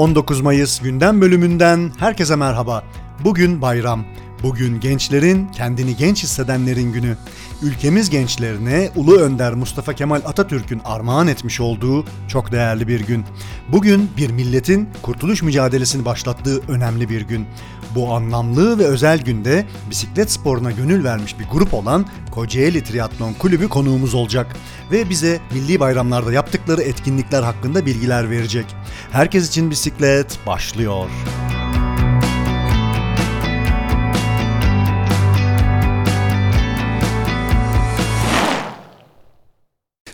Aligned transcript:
19 0.00 0.40
Mayıs 0.40 0.80
gündem 0.80 1.20
bölümünden 1.20 1.92
herkese 1.98 2.36
merhaba. 2.36 2.84
Bugün 3.24 3.62
bayram. 3.62 4.04
Bugün 4.42 4.80
gençlerin, 4.80 5.48
kendini 5.48 5.96
genç 5.96 6.22
hissedenlerin 6.22 6.92
günü. 6.92 7.16
Ülkemiz 7.62 8.10
gençlerine 8.10 8.90
Ulu 8.96 9.16
Önder 9.16 9.54
Mustafa 9.54 9.92
Kemal 9.92 10.20
Atatürk'ün 10.24 10.80
armağan 10.84 11.28
etmiş 11.28 11.60
olduğu 11.60 12.04
çok 12.28 12.52
değerli 12.52 12.88
bir 12.88 13.00
gün. 13.00 13.24
Bugün 13.68 14.10
bir 14.16 14.30
milletin 14.30 14.88
kurtuluş 15.02 15.42
mücadelesini 15.42 16.04
başlattığı 16.04 16.60
önemli 16.68 17.08
bir 17.08 17.20
gün. 17.20 17.46
Bu 17.94 18.14
anlamlı 18.14 18.78
ve 18.78 18.84
özel 18.84 19.22
günde 19.22 19.66
bisiklet 19.90 20.30
sporuna 20.30 20.70
gönül 20.70 21.04
vermiş 21.04 21.38
bir 21.38 21.44
grup 21.44 21.74
olan 21.74 22.06
Kocaeli 22.30 22.84
Triatlon 22.84 23.32
Kulübü 23.32 23.68
konuğumuz 23.68 24.14
olacak 24.14 24.56
ve 24.92 25.10
bize 25.10 25.40
milli 25.54 25.80
bayramlarda 25.80 26.32
yaptıkları 26.32 26.82
etkinlikler 26.82 27.42
hakkında 27.42 27.86
bilgiler 27.86 28.30
verecek. 28.30 28.66
Herkes 29.10 29.48
için 29.48 29.70
bisiklet 29.70 30.38
başlıyor. 30.46 31.10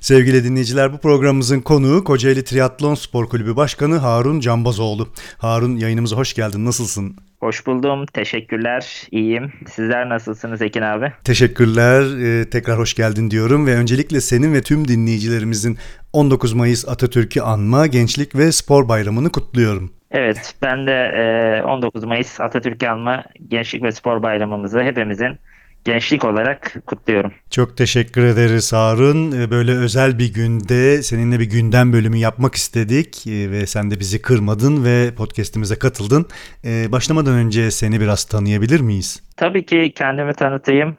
Sevgili 0.06 0.44
dinleyiciler 0.44 0.92
bu 0.92 0.98
programımızın 0.98 1.60
konuğu 1.60 2.04
Kocaeli 2.04 2.44
Triatlon 2.44 2.94
Spor 2.94 3.28
Kulübü 3.28 3.56
Başkanı 3.56 3.96
Harun 3.96 4.40
Cambazoğlu. 4.40 5.08
Harun 5.38 5.76
yayınımıza 5.76 6.16
hoş 6.16 6.34
geldin. 6.34 6.64
Nasılsın? 6.64 7.16
Hoş 7.40 7.66
buldum. 7.66 8.06
Teşekkürler. 8.06 9.06
İyiyim. 9.10 9.52
Sizler 9.66 10.08
nasılsınız 10.08 10.62
Ekin 10.62 10.82
abi? 10.82 11.12
Teşekkürler. 11.24 12.02
Ee, 12.22 12.50
tekrar 12.50 12.78
hoş 12.78 12.94
geldin 12.94 13.30
diyorum 13.30 13.66
ve 13.66 13.76
öncelikle 13.76 14.20
senin 14.20 14.54
ve 14.54 14.62
tüm 14.62 14.88
dinleyicilerimizin 14.88 15.78
19 16.12 16.52
Mayıs 16.52 16.88
Atatürk'ü 16.88 17.40
anma, 17.40 17.86
Gençlik 17.86 18.36
ve 18.36 18.52
Spor 18.52 18.88
Bayramı'nı 18.88 19.32
kutluyorum. 19.32 19.92
Evet, 20.10 20.54
ben 20.62 20.86
de 20.86 21.62
19 21.66 22.04
Mayıs 22.04 22.40
Atatürk'ü 22.40 22.86
anma, 22.86 23.24
Gençlik 23.48 23.82
ve 23.82 23.92
Spor 23.92 24.22
Bayramımızı 24.22 24.82
hepimizin 24.82 25.38
gençlik 25.86 26.24
olarak 26.24 26.74
kutluyorum. 26.86 27.32
Çok 27.50 27.76
teşekkür 27.76 28.24
ederiz 28.24 28.72
Harun. 28.72 29.32
Ee, 29.32 29.50
böyle 29.50 29.72
özel 29.72 30.18
bir 30.18 30.34
günde 30.34 31.02
seninle 31.02 31.40
bir 31.40 31.50
gündem 31.50 31.92
bölümü 31.92 32.16
yapmak 32.16 32.54
istedik 32.54 33.26
ee, 33.26 33.50
ve 33.50 33.66
sen 33.66 33.90
de 33.90 34.00
bizi 34.00 34.22
kırmadın 34.22 34.84
ve 34.84 35.14
podcast'imize 35.14 35.78
katıldın. 35.78 36.26
Ee, 36.64 36.92
başlamadan 36.92 37.34
önce 37.34 37.70
seni 37.70 38.00
biraz 38.00 38.24
tanıyabilir 38.24 38.80
miyiz? 38.80 39.22
Tabii 39.36 39.66
ki 39.66 39.92
kendimi 39.96 40.34
tanıtayım. 40.34 40.96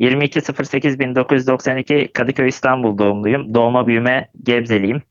22.08.1992 0.00 2.12
Kadıköy 2.12 2.48
İstanbul 2.48 2.98
doğumluyum. 2.98 3.54
Doğma 3.54 3.86
büyüme 3.86 4.28
Gebzeliyim. 4.42 5.02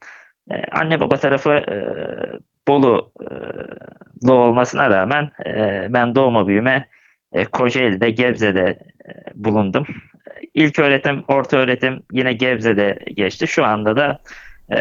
Anne 0.72 1.00
baba 1.00 1.18
tarafı 1.18 1.52
e, 1.52 1.86
Bolu 2.68 3.12
e, 4.28 4.32
olmasına 4.32 4.90
rağmen 4.90 5.32
e, 5.46 5.88
ben 5.90 6.16
doğma 6.16 6.48
büyüme 6.48 6.88
Kocaeli'de, 7.44 8.10
Gebze'de 8.10 8.80
bulundum. 9.36 9.86
İlk 10.54 10.80
öğretim, 10.80 11.24
orta 11.28 11.58
öğretim 11.58 12.00
yine 12.12 12.34
Gebze'de 12.34 13.00
geçti. 13.16 13.48
Şu 13.48 13.66
anda 13.66 13.96
da 13.96 14.20
e, 14.72 14.78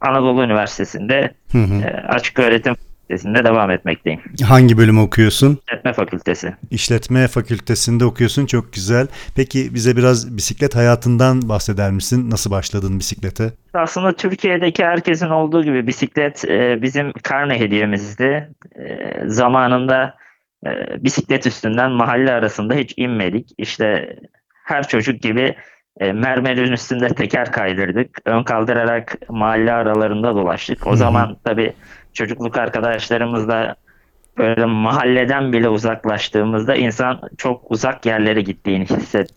Anadolu 0.00 0.44
Üniversitesi'nde 0.44 1.30
hı 1.52 1.58
hı. 1.58 1.74
E, 1.84 2.06
açık 2.08 2.38
öğretim 2.38 2.74
fakültesinde 2.74 3.44
devam 3.44 3.70
etmekteyim. 3.70 4.20
Hangi 4.48 4.78
bölümü 4.78 5.00
okuyorsun? 5.00 5.58
İşletme 5.68 5.92
fakültesi. 5.92 6.54
İşletme 6.70 7.28
fakültesinde 7.28 8.04
okuyorsun 8.04 8.46
çok 8.46 8.72
güzel. 8.72 9.06
Peki 9.36 9.74
bize 9.74 9.96
biraz 9.96 10.36
bisiklet 10.36 10.76
hayatından 10.76 11.48
bahseder 11.48 11.90
misin? 11.90 12.30
Nasıl 12.30 12.50
başladın 12.50 12.98
bisiklete? 12.98 13.52
Aslında 13.74 14.12
Türkiye'deki 14.12 14.84
herkesin 14.84 15.28
olduğu 15.28 15.64
gibi 15.64 15.86
bisiklet 15.86 16.44
e, 16.44 16.82
bizim 16.82 17.12
karne 17.12 17.60
hediyemizdi. 17.60 18.50
E, 18.76 19.12
zamanında 19.26 20.19
e, 20.66 20.70
bisiklet 21.04 21.46
üstünden 21.46 21.90
mahalle 21.90 22.32
arasında 22.32 22.74
hiç 22.74 22.94
inmedik. 22.96 23.50
İşte 23.58 24.16
her 24.64 24.88
çocuk 24.88 25.22
gibi 25.22 25.56
e, 26.00 26.12
mermerin 26.12 26.72
üstünde 26.72 27.08
teker 27.08 27.52
kaydırdık. 27.52 28.18
Ön 28.24 28.42
kaldırarak 28.42 29.16
mahalle 29.28 29.72
aralarında 29.72 30.34
dolaştık. 30.34 30.86
O 30.86 30.96
zaman 30.96 31.36
tabii 31.44 31.72
çocukluk 32.12 32.58
arkadaşlarımızla 32.58 33.76
böyle 34.38 34.64
mahalleden 34.64 35.52
bile 35.52 35.68
uzaklaştığımızda 35.68 36.74
insan 36.74 37.20
çok 37.38 37.70
uzak 37.70 38.06
yerlere 38.06 38.40
gittiğini 38.40 38.86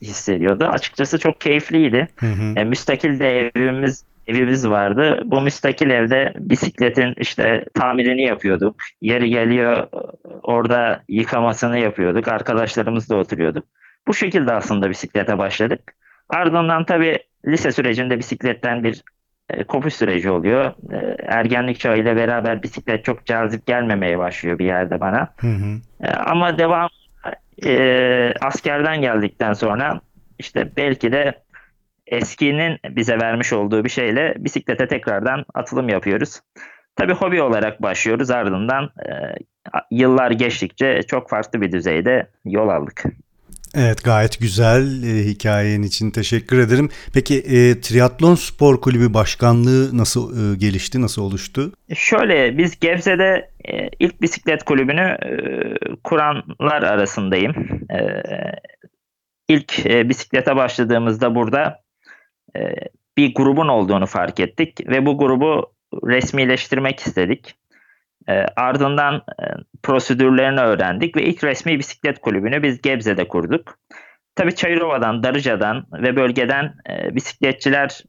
hissediyordu. 0.01 0.65
Açıkçası 0.65 1.19
çok 1.19 1.41
keyifliydi. 1.41 2.07
Hı 2.15 2.25
hı. 2.25 2.53
E, 2.55 2.63
müstakil 2.63 3.19
de 3.19 3.51
evimiz 3.55 4.05
evimiz 4.27 4.69
vardı. 4.69 5.21
Bu 5.25 5.41
müstakil 5.41 5.89
evde 5.89 6.33
bisikletin 6.39 7.13
işte 7.17 7.65
tamirini 7.73 8.23
yapıyorduk. 8.23 8.75
Yeri 9.01 9.29
geliyor 9.29 9.87
orada 10.43 11.03
yıkamasını 11.09 11.79
yapıyorduk. 11.79 12.27
Arkadaşlarımızla 12.27 13.15
oturuyorduk. 13.15 13.65
Bu 14.07 14.13
şekilde 14.13 14.53
aslında 14.53 14.89
bisiklete 14.89 15.37
başladık. 15.37 15.93
Ardından 16.29 16.85
tabii 16.85 17.17
lise 17.47 17.71
sürecinde 17.71 18.19
bisikletten 18.19 18.83
bir 18.83 19.03
e, 19.49 19.63
kopuş 19.63 19.93
süreci 19.93 20.29
oluyor. 20.29 20.65
E, 20.65 21.15
ergenlik 21.27 21.79
çağıyla 21.79 22.15
beraber 22.15 22.63
bisiklet 22.63 23.05
çok 23.05 23.25
cazip 23.25 23.67
gelmemeye 23.67 24.19
başlıyor 24.19 24.59
bir 24.59 24.65
yerde 24.65 24.99
bana. 24.99 25.33
Hı 25.37 25.47
hı. 25.47 25.79
E, 26.03 26.07
ama 26.11 26.57
devam 26.57 26.89
e, 27.65 28.33
askerden 28.41 29.01
geldikten 29.01 29.53
sonra 29.53 30.01
işte 30.39 30.71
belki 30.77 31.11
de 31.11 31.42
eskinin 32.07 32.77
bize 32.89 33.19
vermiş 33.19 33.53
olduğu 33.53 33.83
bir 33.83 33.89
şeyle 33.89 34.35
bisiklete 34.37 34.87
tekrardan 34.87 35.45
atılım 35.53 35.89
yapıyoruz. 35.89 36.39
Tabii 36.95 37.13
hobi 37.13 37.41
olarak 37.41 37.81
başlıyoruz 37.81 38.31
ardından 38.31 38.83
e, 38.83 39.11
yıllar 39.91 40.31
geçtikçe 40.31 41.01
çok 41.07 41.29
farklı 41.29 41.61
bir 41.61 41.71
düzeyde 41.71 42.27
yol 42.45 42.69
aldık. 42.69 43.03
Evet 43.75 44.03
gayet 44.03 44.39
güzel 44.39 45.03
e, 45.03 45.25
hikayen 45.25 45.81
için 45.81 46.11
teşekkür 46.11 46.59
ederim. 46.59 46.89
Peki 47.13 47.39
e, 47.39 47.81
Triatlon 47.81 48.35
Spor 48.35 48.81
Kulübü 48.81 49.13
Başkanlığı 49.13 49.97
nasıl 49.97 50.53
e, 50.53 50.57
gelişti, 50.57 51.01
nasıl 51.01 51.21
oluştu? 51.21 51.71
Şöyle 51.95 52.57
biz 52.57 52.79
Gebze'de 52.79 53.49
e, 53.65 53.89
ilk 53.99 54.21
bisiklet 54.21 54.63
kulübünü 54.63 55.01
e, 55.01 55.35
kuranlar 56.03 56.83
arasındayım. 56.83 57.53
E, 57.91 58.23
ilk 59.47 59.85
e, 59.85 60.09
bisiklete 60.09 60.55
başladığımızda 60.55 61.35
burada 61.35 61.82
bir 63.17 63.35
grubun 63.35 63.67
olduğunu 63.67 64.05
fark 64.05 64.39
ettik 64.39 64.87
ve 64.87 65.05
bu 65.05 65.17
grubu 65.17 65.73
resmileştirmek 66.03 66.99
istedik. 66.99 67.55
E, 68.27 68.33
ardından 68.55 69.15
e, 69.15 69.45
prosedürlerini 69.83 70.59
öğrendik 70.59 71.15
ve 71.15 71.23
ilk 71.23 71.43
resmi 71.43 71.79
bisiklet 71.79 72.19
kulübünü 72.21 72.63
biz 72.63 72.81
Gebze'de 72.81 73.27
kurduk. 73.27 73.77
Tabii 74.35 74.55
Çayırova'dan, 74.55 75.23
Darıca'dan 75.23 75.85
ve 75.93 76.15
bölgeden 76.15 76.73
e, 76.89 77.15
bisikletçiler 77.15 78.03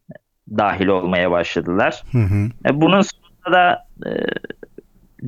dahil 0.48 0.86
olmaya 0.86 1.30
başladılar. 1.30 2.02
Hı 2.12 2.18
hı. 2.18 2.48
E, 2.68 2.80
bunun 2.80 3.02
sonunda 3.02 3.52
da 3.52 3.86
e, 4.06 4.10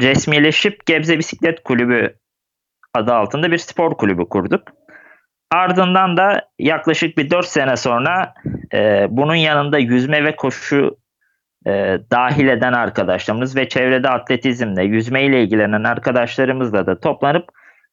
resmileşip 0.03 0.87
Gebze 0.87 1.19
Bisiklet 1.19 1.63
Kulübü 1.63 2.15
adı 2.95 3.15
altında 3.15 3.51
bir 3.51 3.59
spor 3.59 3.97
kulübü 3.97 4.25
kurduk. 4.25 4.63
Ardından 5.57 6.17
da 6.17 6.49
yaklaşık 6.59 7.19
bir 7.19 7.31
4 7.31 7.47
sene 7.47 7.77
sonra 7.77 8.35
e, 8.75 9.07
bunun 9.11 9.35
yanında 9.35 9.79
yüzme 9.79 10.25
ve 10.25 10.37
koşu 10.37 10.97
e, 11.67 11.71
dahil 12.11 12.49
eden 12.49 12.73
arkadaşlarımız 12.73 13.57
ve 13.57 13.69
çevrede 13.69 14.09
atletizmle, 14.09 14.85
yüzme 14.85 15.25
ile 15.25 15.43
ilgilenen 15.43 15.85
arkadaşlarımızla 15.85 16.87
da 16.87 17.01
toplanıp 17.01 17.45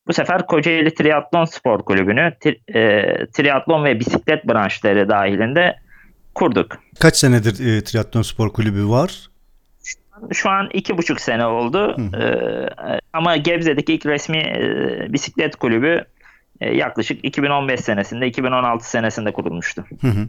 bu 0.08 0.14
sefer 0.14 0.48
Kocaeli 0.48 0.94
Triatlon 0.94 1.46
Spor 1.46 1.80
Kulübü'nü 1.80 2.34
tri, 2.40 2.60
e, 2.76 3.04
triatlon 3.26 3.86
ve 3.86 4.00
bisiklet 4.00 4.48
branşları 4.48 5.10
dahilinde 5.10 5.76
kurduk. 6.36 6.78
Kaç 7.00 7.16
senedir 7.16 7.78
e, 7.78 7.84
Triatlon 7.84 8.22
Spor 8.22 8.54
Kulübü 8.54 8.90
var? 8.90 9.30
Şu 10.32 10.50
an 10.50 10.70
iki 10.74 10.98
buçuk 10.98 11.22
sene 11.22 11.46
oldu. 11.46 11.96
Ee, 12.16 12.70
ama 13.14 13.38
Gebze'deki 13.38 13.94
ilk 13.94 14.06
resmi 14.06 14.38
e, 14.38 15.14
bisiklet 15.14 15.56
kulübü 15.56 15.88
e, 15.88 16.23
yaklaşık 16.62 17.26
2015 17.26 17.80
senesinde 17.80 18.28
2016 18.28 18.90
senesinde 18.90 19.34
kurulmuştu. 19.34 19.86
Hı 20.02 20.08
hı. 20.08 20.28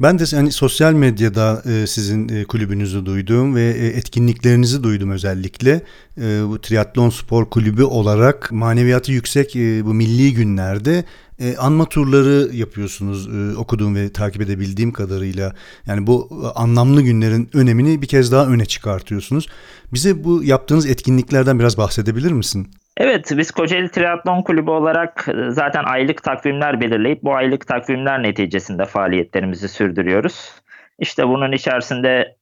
Ben 0.00 0.18
de 0.18 0.24
hani 0.36 0.52
sosyal 0.52 0.92
medyada 0.92 1.62
e, 1.70 1.86
sizin 1.86 2.28
e, 2.28 2.44
kulübünüzü 2.44 3.06
duydum 3.06 3.54
ve 3.54 3.62
e, 3.62 3.86
etkinliklerinizi 3.86 4.82
duydum 4.82 5.10
özellikle. 5.10 5.80
E, 6.20 6.48
bu 6.48 6.60
triatlon 6.60 7.10
spor 7.10 7.50
kulübü 7.50 7.82
olarak 7.82 8.52
maneviyatı 8.52 9.12
yüksek 9.12 9.56
e, 9.56 9.84
bu 9.84 9.94
milli 9.94 10.34
günlerde 10.34 11.04
e, 11.40 11.56
anma 11.56 11.88
turları 11.88 12.56
yapıyorsunuz 12.56 13.28
e, 13.28 13.56
okuduğum 13.56 13.94
ve 13.94 14.12
takip 14.12 14.42
edebildiğim 14.42 14.92
kadarıyla. 14.92 15.52
Yani 15.86 16.06
bu 16.06 16.28
e, 16.44 16.58
anlamlı 16.58 17.02
günlerin 17.02 17.50
önemini 17.54 18.02
bir 18.02 18.06
kez 18.06 18.32
daha 18.32 18.46
öne 18.46 18.66
çıkartıyorsunuz. 18.66 19.48
Bize 19.92 20.24
bu 20.24 20.44
yaptığınız 20.44 20.86
etkinliklerden 20.86 21.58
biraz 21.58 21.78
bahsedebilir 21.78 22.32
misin? 22.32 22.68
Evet, 22.96 23.32
biz 23.36 23.50
Kocaeli 23.50 23.90
Triatlon 23.90 24.42
Kulübü 24.42 24.70
olarak 24.70 25.28
e, 25.28 25.50
zaten 25.50 25.84
aylık 25.84 26.22
takvimler 26.22 26.80
belirleyip 26.80 27.22
bu 27.22 27.34
aylık 27.34 27.66
takvimler 27.66 28.22
neticesinde 28.22 28.84
faaliyetlerimizi 28.84 29.68
sürdürüyoruz. 29.68 30.52
İşte 30.98 31.28
bunun 31.28 31.52
içerisinde 31.52 32.36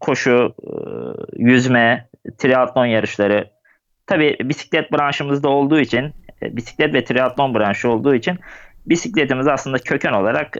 koşu, 0.00 0.54
e, 0.62 0.72
yüzme, 1.36 2.08
triatlon 2.38 2.86
yarışları. 2.86 3.50
Tabii 4.06 4.36
bisiklet 4.42 4.92
branşımızda 4.92 5.48
olduğu 5.48 5.80
için, 5.80 6.12
e, 6.42 6.56
bisiklet 6.56 6.94
ve 6.94 7.04
triatlon 7.04 7.54
branşı 7.54 7.90
olduğu 7.90 8.14
için 8.14 8.38
bisikletimiz 8.86 9.46
aslında 9.46 9.78
köken 9.78 10.12
olarak 10.12 10.56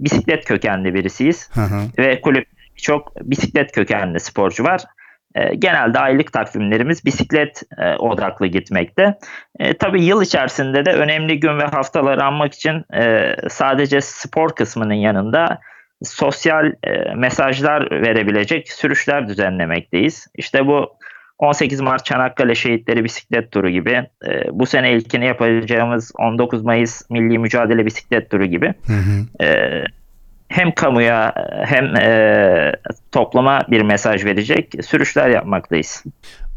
bisiklet 0.00 0.44
kökenli 0.44 0.94
birisiyiz. 0.94 1.50
Hı 1.54 1.60
hı. 1.60 1.80
Ve 1.98 2.20
kulüp 2.20 2.46
çok 2.76 3.20
bisiklet 3.20 3.72
kökenli 3.72 4.20
sporcu 4.20 4.64
var. 4.64 4.82
E, 5.34 5.54
genelde 5.54 5.98
aylık 5.98 6.32
takvimlerimiz 6.32 7.04
bisiklet 7.04 7.62
e, 7.78 7.96
odaklı 7.96 8.46
gitmekte. 8.46 9.18
E, 9.58 9.74
tabii 9.74 10.04
yıl 10.04 10.22
içerisinde 10.22 10.84
de 10.84 10.92
önemli 10.92 11.40
gün 11.40 11.58
ve 11.58 11.64
haftaları 11.64 12.24
anmak 12.24 12.54
için 12.54 12.84
e, 12.94 13.36
sadece 13.48 14.00
spor 14.00 14.54
kısmının 14.54 14.94
yanında 14.94 15.58
sosyal 16.02 16.72
e, 16.84 17.14
mesajlar 17.14 17.90
verebilecek 17.90 18.72
sürüşler 18.72 19.28
düzenlemekteyiz. 19.28 20.26
İşte 20.34 20.66
bu 20.66 20.96
18 21.38 21.80
Mart 21.80 22.04
Çanakkale 22.04 22.54
Şehitleri 22.54 23.04
Bisiklet 23.04 23.52
Turu 23.52 23.70
gibi, 23.70 23.90
e, 24.28 24.44
bu 24.52 24.66
sene 24.66 24.92
ilkini 24.92 25.26
yapacağımız 25.26 26.12
19 26.18 26.62
Mayıs 26.62 27.10
Milli 27.10 27.38
Mücadele 27.38 27.86
Bisiklet 27.86 28.30
Turu 28.30 28.44
gibi 28.44 28.74
Hı 28.86 28.92
hı. 28.92 29.44
e, 29.44 29.84
hem 30.52 30.72
kamuya 30.74 31.34
hem 31.64 31.96
e, 31.96 32.72
topluma 33.12 33.60
bir 33.70 33.82
mesaj 33.82 34.24
verecek 34.24 34.72
sürüşler 34.84 35.28
yapmaktayız. 35.30 36.04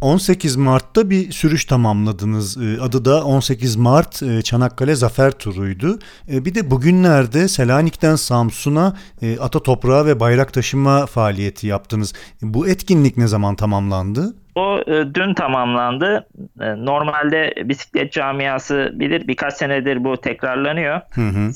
18 0.02 0.56
Mart'ta 0.56 1.10
bir 1.10 1.32
sürüş 1.32 1.66
tamamladınız. 1.66 2.58
Ee, 2.58 2.82
Adı 2.82 3.06
da 3.06 3.24
18 3.26 3.76
Mart 3.76 4.24
e, 4.24 4.42
Çanakkale 4.42 4.96
Zafer 4.96 5.32
Turu'ydu. 5.32 6.00
E, 6.32 6.46
Bir 6.46 6.56
de 6.56 6.72
bugünlerde 6.72 7.48
Selanik'ten 7.48 8.16
Samsun'a 8.16 8.94
e, 9.22 9.40
ata 9.40 9.60
toprağı 9.64 10.06
ve 10.06 10.20
bayrak 10.20 10.54
taşıma 10.54 11.06
faaliyeti 11.06 11.68
yaptınız. 11.68 12.14
Bu 12.42 12.68
etkinlik 12.68 13.18
ne 13.18 13.28
zaman 13.28 13.56
tamamlandı? 13.56 14.36
O 14.56 14.80
e, 14.88 15.14
dün 15.14 15.34
tamamlandı. 15.34 16.28
E, 16.62 16.86
normalde 16.86 17.54
bisiklet 17.64 18.12
camiası 18.14 18.92
bilir 18.94 19.28
birkaç 19.28 19.54
senedir 19.54 20.04
bu 20.04 20.18
tekrarlanıyor. 20.18 21.02
Hı 21.12 21.22
hı. 21.22 21.54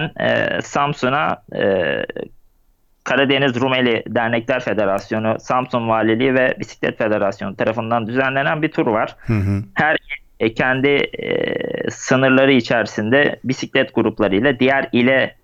Selanik'ten 0.00 0.58
e, 0.58 0.62
Samsun'a 0.62 1.42
e, 1.54 2.04
Karadeniz 3.04 3.60
Rumeli 3.60 4.04
Dernekler 4.08 4.60
Federasyonu, 4.60 5.36
Samsun 5.40 5.88
Valiliği 5.88 6.34
ve 6.34 6.54
Bisiklet 6.58 6.98
Federasyonu 6.98 7.56
tarafından 7.56 8.06
düzenlenen 8.06 8.62
bir 8.62 8.70
tur 8.70 8.86
var. 8.86 9.16
Hı 9.26 9.32
hı. 9.32 9.62
Her 9.74 9.96
e, 10.40 10.54
kendi 10.54 10.88
e, 10.88 11.90
sınırları 11.90 12.52
içerisinde 12.52 13.40
bisiklet 13.44 13.94
gruplarıyla 13.94 14.58
diğer 14.58 14.88
ile 14.92 15.34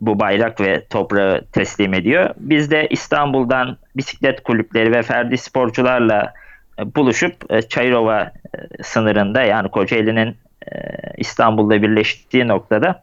bu 0.00 0.20
bayrak 0.20 0.60
ve 0.60 0.84
toprağı 0.84 1.44
teslim 1.52 1.94
ediyor. 1.94 2.30
Biz 2.36 2.70
de 2.70 2.88
İstanbul'dan 2.90 3.76
bisiklet 3.96 4.42
kulüpleri 4.42 4.92
ve 4.92 5.02
ferdi 5.02 5.38
sporcularla 5.38 6.32
e, 6.78 6.94
buluşup 6.94 7.52
e, 7.52 7.62
Çayırova 7.62 8.22
e, 8.22 8.82
sınırında 8.82 9.42
yani 9.42 9.68
Kocaeli'nin 9.68 10.36
e, 10.72 10.76
İstanbul'da 11.16 11.82
birleştiği 11.82 12.48
noktada 12.48 13.00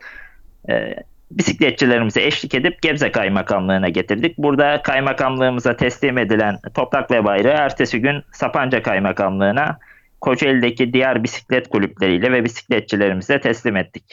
e, 0.70 0.96
bisikletçilerimize 1.32 2.24
eşlik 2.24 2.54
edip 2.54 2.82
Gebze 2.82 3.12
Kaymakamlığı'na 3.12 3.90
getirdik. 3.90 4.38
Burada 4.38 4.82
kaymakamlığımıza 4.82 5.76
teslim 5.76 6.18
edilen 6.18 6.58
toprak 6.74 7.12
ve 7.12 7.26
bayrağı 7.26 7.54
ertesi 7.54 8.02
gün 8.02 8.24
Sapanca 8.32 8.84
Kaymakamlığı'na 8.84 9.80
Kocaeli'deki 10.22 10.94
diğer 10.94 11.24
bisiklet 11.24 11.70
kulüpleriyle 11.70 12.32
ve 12.32 12.44
bisikletçilerimize 12.44 13.40
teslim 13.40 13.76
ettik. 13.76 14.04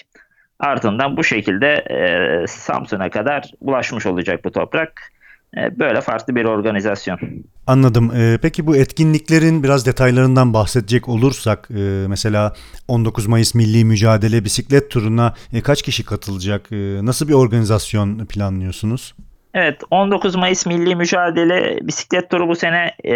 Ardından 0.60 1.16
bu 1.16 1.24
şekilde 1.24 1.74
e, 1.74 2.46
Samsun'a 2.46 3.10
kadar 3.10 3.50
ulaşmış 3.60 4.06
olacak 4.06 4.44
bu 4.44 4.52
toprak. 4.52 5.12
E, 5.56 5.78
böyle 5.78 6.00
farklı 6.00 6.34
bir 6.34 6.44
organizasyon. 6.44 7.18
Anladım. 7.66 8.12
Ee, 8.16 8.38
Peki 8.42 8.66
bu 8.66 8.76
etkinliklerin 8.76 9.62
biraz 9.62 9.86
detaylarından 9.86 10.54
bahsedecek 10.54 11.08
olursak 11.08 11.68
e, 11.70 12.06
mesela 12.08 12.52
19 12.88 13.26
Mayıs 13.26 13.54
Milli 13.54 13.84
Mücadele 13.84 14.44
Bisiklet 14.44 14.90
Turu'na 14.90 15.34
e, 15.52 15.60
kaç 15.60 15.82
kişi 15.82 16.04
katılacak? 16.04 16.72
E, 16.72 16.76
Nasıl 17.06 17.28
bir 17.28 17.34
organizasyon 17.34 18.26
planlıyorsunuz? 18.26 19.14
Evet 19.54 19.80
19 19.90 20.36
Mayıs 20.36 20.66
Milli 20.66 20.96
Mücadele 20.96 21.78
Bisiklet 21.82 22.30
Turu 22.30 22.48
bu 22.48 22.54
sene 22.56 22.90
e, 23.04 23.14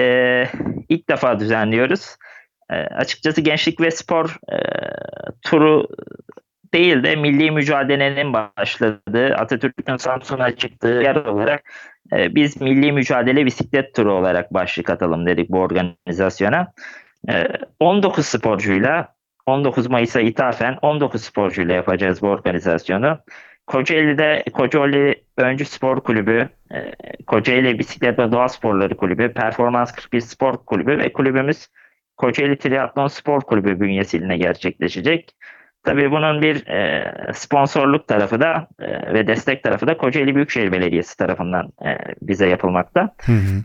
ilk 0.89 1.09
defa 1.09 1.41
düzenliyoruz. 1.41 2.17
E, 2.71 2.75
açıkçası 2.75 3.41
gençlik 3.41 3.81
ve 3.81 3.91
spor 3.91 4.37
e, 4.53 4.59
turu 5.43 5.87
değil 6.75 7.03
de 7.03 7.17
milli 7.17 7.51
mücadelenin 7.51 8.33
başladığı 8.33 9.35
Atatürk'ün 9.35 9.97
Samsun'a 9.97 10.57
çıktığı 10.57 10.89
yer 10.89 11.17
olarak 11.17 11.63
e, 12.13 12.35
biz 12.35 12.61
milli 12.61 12.93
mücadele 12.93 13.47
bisiklet 13.47 13.95
turu 13.95 14.13
olarak 14.13 14.55
başlık 14.55 14.91
atalım 14.91 15.27
dedik 15.27 15.51
bu 15.51 15.59
organizasyona. 15.59 16.73
E, 17.29 17.47
19 17.81 18.27
sporcuyla 18.27 19.15
19 19.47 19.87
Mayıs'a 19.87 20.21
ithafen 20.21 20.79
19 20.83 21.25
sporcuyla 21.25 21.75
yapacağız 21.75 22.23
bu 22.23 22.29
organizasyonu. 22.29 23.19
Kocaeli'de 23.67 24.45
Kocaeli 24.53 25.25
Öncü 25.37 25.65
Spor 25.65 26.01
Kulübü, 26.01 26.49
e, 26.73 26.93
Kocaeli 27.27 27.79
Bisiklet 27.79 28.19
ve 28.19 28.33
Doğa 28.33 28.49
Sporları 28.49 28.97
Kulübü, 28.97 29.33
Performans 29.33 29.93
41 29.93 30.21
Spor 30.21 30.57
Kulübü 30.57 30.99
ve 30.99 31.13
kulübümüz 31.13 31.69
Kocaeli 32.17 32.59
Triatlon 32.59 33.07
Spor 33.07 33.41
Kulübü 33.41 33.81
bünyesinde 33.81 34.37
gerçekleşecek. 34.37 35.35
Tabii 35.85 36.11
bunun 36.11 36.43
bir 36.43 36.67
e, 36.67 37.13
sponsorluk 37.33 38.09
tarafı 38.09 38.41
da 38.41 38.69
e, 38.81 39.15
ve 39.15 39.27
destek 39.27 39.63
tarafı 39.63 39.87
da 39.87 39.97
Kocaeli 39.97 40.35
Büyükşehir 40.35 40.73
Belediyesi 40.73 41.17
tarafından 41.17 41.73
e, 41.85 41.99
bize 42.23 42.49
yapılmakta. 42.49 43.15
Hı 43.27 43.33
hı. 43.33 43.63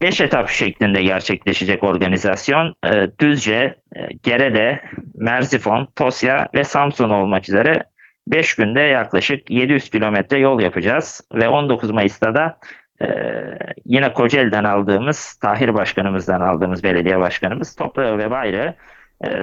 5 0.00 0.20
etap 0.20 0.48
şeklinde 0.48 1.02
gerçekleşecek 1.02 1.84
organizasyon 1.84 2.74
e, 2.84 3.10
Düzce, 3.20 3.74
e, 3.96 4.08
Gerede, 4.22 4.80
Merzifon, 5.14 5.88
Tosya 5.96 6.48
ve 6.54 6.64
Samsun 6.64 7.10
olmak 7.10 7.48
üzere 7.48 7.84
5 8.26 8.54
günde 8.54 8.80
yaklaşık 8.80 9.50
700 9.50 9.90
kilometre 9.90 10.38
yol 10.38 10.60
yapacağız 10.60 11.20
ve 11.34 11.48
19 11.48 11.90
Mayıs'ta 11.90 12.34
da 12.34 12.58
e, 13.02 13.06
yine 13.84 14.12
Kocaeli'den 14.12 14.64
aldığımız, 14.64 15.34
Tahir 15.34 15.74
Başkanımızdan 15.74 16.40
aldığımız 16.40 16.84
belediye 16.84 17.18
başkanımız 17.18 17.74
toprağı 17.76 18.18
ve 18.18 18.30
bayrağı 18.30 18.66
e, 18.68 18.74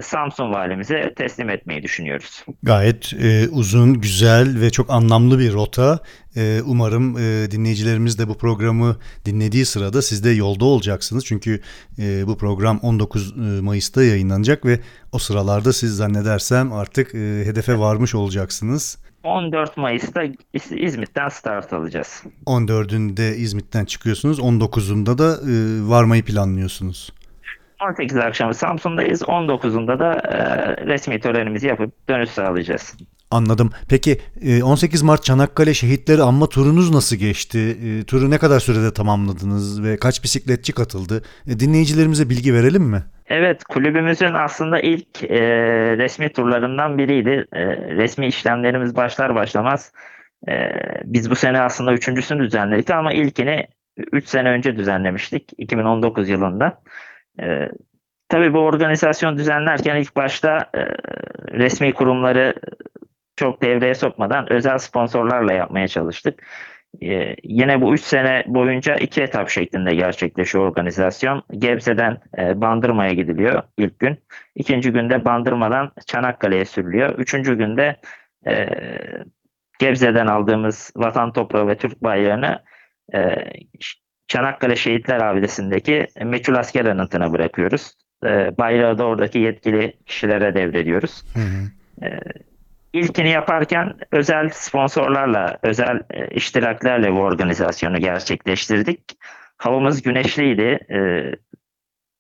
Samsun 0.04 0.52
valimize 0.54 1.14
teslim 1.16 1.50
etmeyi 1.50 1.84
düşünüyoruz. 1.84 2.46
Gayet 2.64 3.14
e, 3.14 3.50
uzun, 3.50 3.94
güzel 4.02 4.62
ve 4.62 4.70
çok 4.70 4.90
anlamlı 4.90 5.40
bir 5.40 5.54
rota. 5.54 6.00
E, 6.36 6.62
umarım 6.66 7.18
e, 7.18 7.52
dinleyicilerimiz 7.52 8.20
de 8.20 8.28
bu 8.28 8.38
programı 8.38 8.98
dinlediği 9.26 9.66
sırada 9.66 10.02
siz 10.02 10.24
de 10.24 10.30
yolda 10.30 10.66
olacaksınız. 10.66 11.26
Çünkü 11.26 11.62
e, 12.00 12.28
bu 12.28 12.38
program 12.38 12.80
19 12.82 13.32
e, 13.38 13.62
Mayıs'ta 13.62 14.04
yayınlanacak 14.04 14.66
ve 14.66 14.80
o 15.12 15.20
sıralarda 15.20 15.74
siz 15.74 15.96
zannedersem 15.96 16.74
artık 16.74 17.16
e, 17.16 17.18
hedefe 17.46 17.80
varmış 17.80 18.16
olacaksınız. 18.16 18.98
14 19.24 19.78
Mayıs'ta 19.78 20.24
İz- 20.54 20.72
İzmit'ten 20.72 21.30
start 21.30 21.74
alacağız. 21.74 22.24
14'ünde 22.46 23.36
İzmit'ten 23.36 23.86
çıkıyorsunuz, 23.86 24.40
19'unda 24.40 25.18
da 25.18 25.34
e, 25.52 25.88
varmayı 25.90 26.24
planlıyorsunuz. 26.26 27.10
18 27.82 28.18
akşamı 28.18 28.54
Samsun'dayız. 28.54 29.22
19'unda 29.22 30.00
da 30.00 30.14
e, 30.14 30.38
resmi 30.86 31.20
törenimizi 31.20 31.68
yapıp 31.68 32.10
dönüş 32.10 32.30
sağlayacağız. 32.30 32.96
Anladım. 33.32 33.70
Peki 33.90 34.22
e, 34.42 34.64
18 34.64 35.02
Mart 35.02 35.24
Çanakkale 35.24 35.74
Şehitleri 35.74 36.22
Anma 36.22 36.50
turunuz 36.50 36.92
nasıl 36.94 37.16
geçti? 37.16 37.78
E, 37.86 38.04
Turu 38.06 38.32
ne 38.32 38.38
kadar 38.38 38.60
sürede 38.60 38.94
tamamladınız 38.94 39.84
ve 39.84 39.98
kaç 39.98 40.24
bisikletçi 40.24 40.74
katıldı? 40.74 41.22
E, 41.48 41.60
Dinleyicilerimize 41.60 42.30
bilgi 42.30 42.54
verelim 42.54 42.84
mi? 42.84 43.04
Evet, 43.28 43.64
kulübümüzün 43.64 44.34
aslında 44.34 44.80
ilk 44.80 45.24
e, 45.24 45.40
resmi 45.98 46.30
turlarından 46.34 46.98
biriydi. 46.98 47.46
E, 47.54 47.66
resmi 47.78 48.28
işlemlerimiz 48.28 48.96
başlar 48.96 49.36
başlamaz. 49.36 49.92
e, 50.50 50.54
biz 51.04 51.30
bu 51.30 51.36
sene 51.36 51.62
aslında 51.62 51.94
üçüncüsünü 51.94 52.44
düzenledik 52.44 52.90
ama 52.90 53.14
ilkini 53.14 53.68
3 54.12 54.28
sene 54.28 54.50
önce 54.50 54.78
düzenlemiştik. 54.78 55.52
2019 55.58 56.30
yılında. 56.30 56.82
E, 57.42 57.70
tabii 58.30 58.54
bu 58.54 58.60
organizasyon 58.60 59.38
düzenlerken 59.38 59.96
ilk 59.96 60.16
başta 60.16 60.70
e, 60.76 60.80
resmi 61.58 61.94
kurumları 61.94 62.54
çok 63.36 63.62
devreye 63.62 63.96
sokmadan 63.96 64.54
özel 64.54 64.78
sponsorlarla 64.78 65.54
yapmaya 65.54 65.88
çalıştık. 65.88 66.44
Ee, 67.02 67.36
yine 67.44 67.82
bu 67.82 67.94
3 67.94 68.02
sene 68.02 68.44
boyunca 68.48 68.96
iki 68.96 69.22
etap 69.22 69.50
şeklinde 69.50 69.96
gerçekleşiyor 69.96 70.68
organizasyon. 70.68 71.44
Gebze'den 71.58 72.22
e, 72.38 72.62
Bandırma'ya 72.62 73.14
gidiliyor 73.14 73.64
ilk 73.78 74.00
gün. 74.00 74.18
İkinci 74.56 74.92
günde 74.92 75.26
Bandırma'dan 75.26 75.92
Çanakkale'ye 76.08 76.66
sürülüyor. 76.66 77.20
Üçüncü 77.20 77.58
günde 77.58 77.96
e, 78.48 78.70
Gebze'den 79.80 80.28
aldığımız 80.28 80.92
vatan 80.96 81.34
toprağı 81.34 81.68
ve 81.68 81.78
Türk 81.78 82.04
bayrağını 82.04 82.64
e, 83.14 83.36
Çanakkale 84.28 84.76
Şehitler 84.76 85.20
Abidesi'ndeki 85.20 86.08
meçhul 86.22 86.56
asker 86.56 86.86
anıtına 86.86 87.34
bırakıyoruz. 87.34 87.94
E, 88.26 88.58
bayrağı 88.58 88.98
da 88.98 89.06
oradaki 89.06 89.40
yetkili 89.40 89.94
kişilere 90.06 90.56
devrediyoruz. 90.56 91.24
Hı 91.34 91.40
hı. 91.40 91.70
İlkini 92.94 93.30
yaparken 93.30 93.94
özel 94.12 94.50
sponsorlarla, 94.50 95.58
özel 95.64 96.02
e, 96.12 96.28
iştiraklerle 96.28 97.12
bu 97.12 97.20
organizasyonu 97.20 98.00
gerçekleştirdik. 98.00 99.00
Havamız 99.58 100.02
güneşliydi. 100.02 100.80
E, 100.90 101.32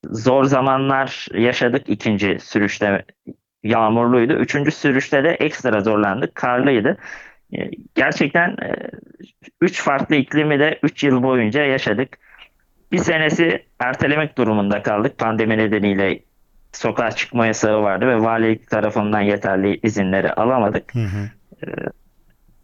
zor 0.09 0.43
zamanlar 0.43 1.27
yaşadık 1.33 1.89
ikinci 1.89 2.37
sürüşte 2.39 3.05
yağmurluydu. 3.63 4.33
Üçüncü 4.33 4.71
sürüşte 4.71 5.23
de 5.23 5.29
ekstra 5.29 5.81
zorlandık. 5.81 6.35
Karlıydı. 6.35 6.97
E, 7.53 7.69
gerçekten 7.95 8.49
e, 8.49 8.73
üç 9.61 9.81
farklı 9.81 10.15
iklimi 10.15 10.59
de 10.59 10.79
üç 10.83 11.03
yıl 11.03 11.23
boyunca 11.23 11.63
yaşadık. 11.63 12.17
Bir 12.91 12.97
senesi 12.97 13.65
ertelemek 13.79 14.37
durumunda 14.37 14.83
kaldık. 14.83 15.17
Pandemi 15.17 15.57
nedeniyle 15.57 16.19
sokağa 16.71 17.11
çıkma 17.11 17.45
yasağı 17.45 17.81
vardı 17.81 18.07
ve 18.07 18.21
valilik 18.21 18.69
tarafından 18.69 19.21
yeterli 19.21 19.79
izinleri 19.83 20.33
alamadık. 20.33 20.95
Hı 20.95 20.99
hı. 20.99 21.29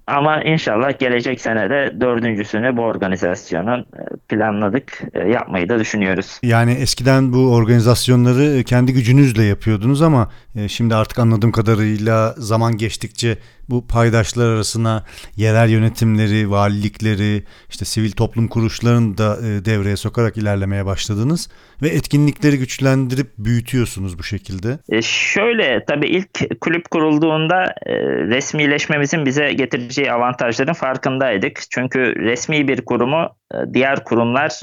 Ama 0.08 0.44
inşallah 0.44 1.00
gelecek 1.00 1.42
sene 1.42 1.70
de 1.70 2.02
dördüncüsünü 2.02 2.78
bu 2.78 2.82
organizasyonun 2.82 3.80
e, 3.80 4.04
planladık. 4.30 5.02
E, 5.14 5.30
Yapmayı 5.30 5.70
da 5.70 5.80
düşünüyoruz. 5.80 6.40
Yani 6.44 6.72
eskiden 6.72 7.34
bu 7.34 7.56
organizasyonları 7.56 8.64
kendi 8.64 8.94
gücünüzle 8.94 9.44
yapıyordunuz 9.44 10.02
ama 10.02 10.32
şimdi 10.68 10.96
artık 10.96 11.20
anladığım 11.20 11.52
kadarıyla 11.52 12.34
zaman 12.38 12.78
geçtikçe 12.78 13.38
bu 13.72 13.88
paydaşlar 13.88 14.50
arasına 14.50 15.04
yerel 15.36 15.70
yönetimleri, 15.70 16.52
valilikleri, 16.52 17.44
işte 17.70 17.86
sivil 17.86 18.12
toplum 18.12 18.48
kuruluşlarını 18.48 19.18
da 19.18 19.38
e, 19.38 19.66
devreye 19.66 19.98
sokarak 19.98 20.38
ilerlemeye 20.38 20.86
başladınız 20.86 21.50
ve 21.82 21.88
etkinlikleri 21.88 22.58
güçlendirip 22.58 23.28
büyütüyorsunuz 23.38 24.20
bu 24.20 24.24
şekilde. 24.24 24.80
E, 24.90 25.02
Şöyle 25.02 25.86
tabii 25.88 26.08
ilk 26.08 26.62
kulüp 26.62 26.92
kurulduğunda 26.92 27.64
e, 27.86 27.94
resmileşmemizin 28.08 29.26
bize 29.26 29.54
getireceği 29.54 30.12
avantajların 30.12 30.74
farkındaydık. 30.74 31.60
Çünkü 31.70 32.00
resmi 32.00 32.68
bir 32.68 32.82
kurumu 32.82 33.30
diğer 33.74 34.04
kurumlar 34.04 34.60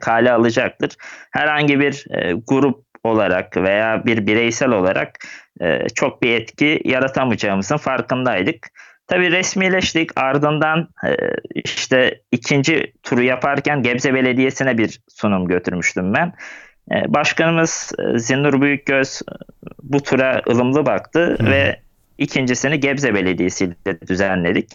kale 0.00 0.32
alacaktır. 0.32 0.90
Herhangi 1.30 1.80
bir 1.80 2.04
grup 2.46 2.89
olarak 3.04 3.56
veya 3.56 4.06
bir 4.06 4.26
bireysel 4.26 4.70
olarak 4.70 5.18
e, 5.60 5.88
çok 5.94 6.22
bir 6.22 6.40
etki 6.40 6.80
yaratamayacağımızın 6.84 7.76
farkındaydık. 7.76 8.68
Tabii 9.06 9.30
resmileştik 9.30 10.20
ardından 10.20 10.88
e, 11.04 11.16
işte 11.54 12.20
ikinci 12.32 12.92
turu 13.02 13.22
yaparken 13.22 13.82
Gebze 13.82 14.14
Belediyesi'ne 14.14 14.78
bir 14.78 15.00
sunum 15.08 15.48
götürmüştüm 15.48 16.14
ben. 16.14 16.32
E, 16.92 17.14
Başkanımız 17.14 17.92
Zinnur 18.14 18.60
Büyükgöz 18.60 19.22
bu 19.82 20.02
tura 20.02 20.42
ılımlı 20.48 20.86
baktı 20.86 21.36
Hı. 21.40 21.46
ve 21.46 21.80
ikincisini 22.18 22.80
Gebze 22.80 23.14
Belediyesi 23.14 23.64
ile 23.64 24.00
düzenledik. 24.00 24.70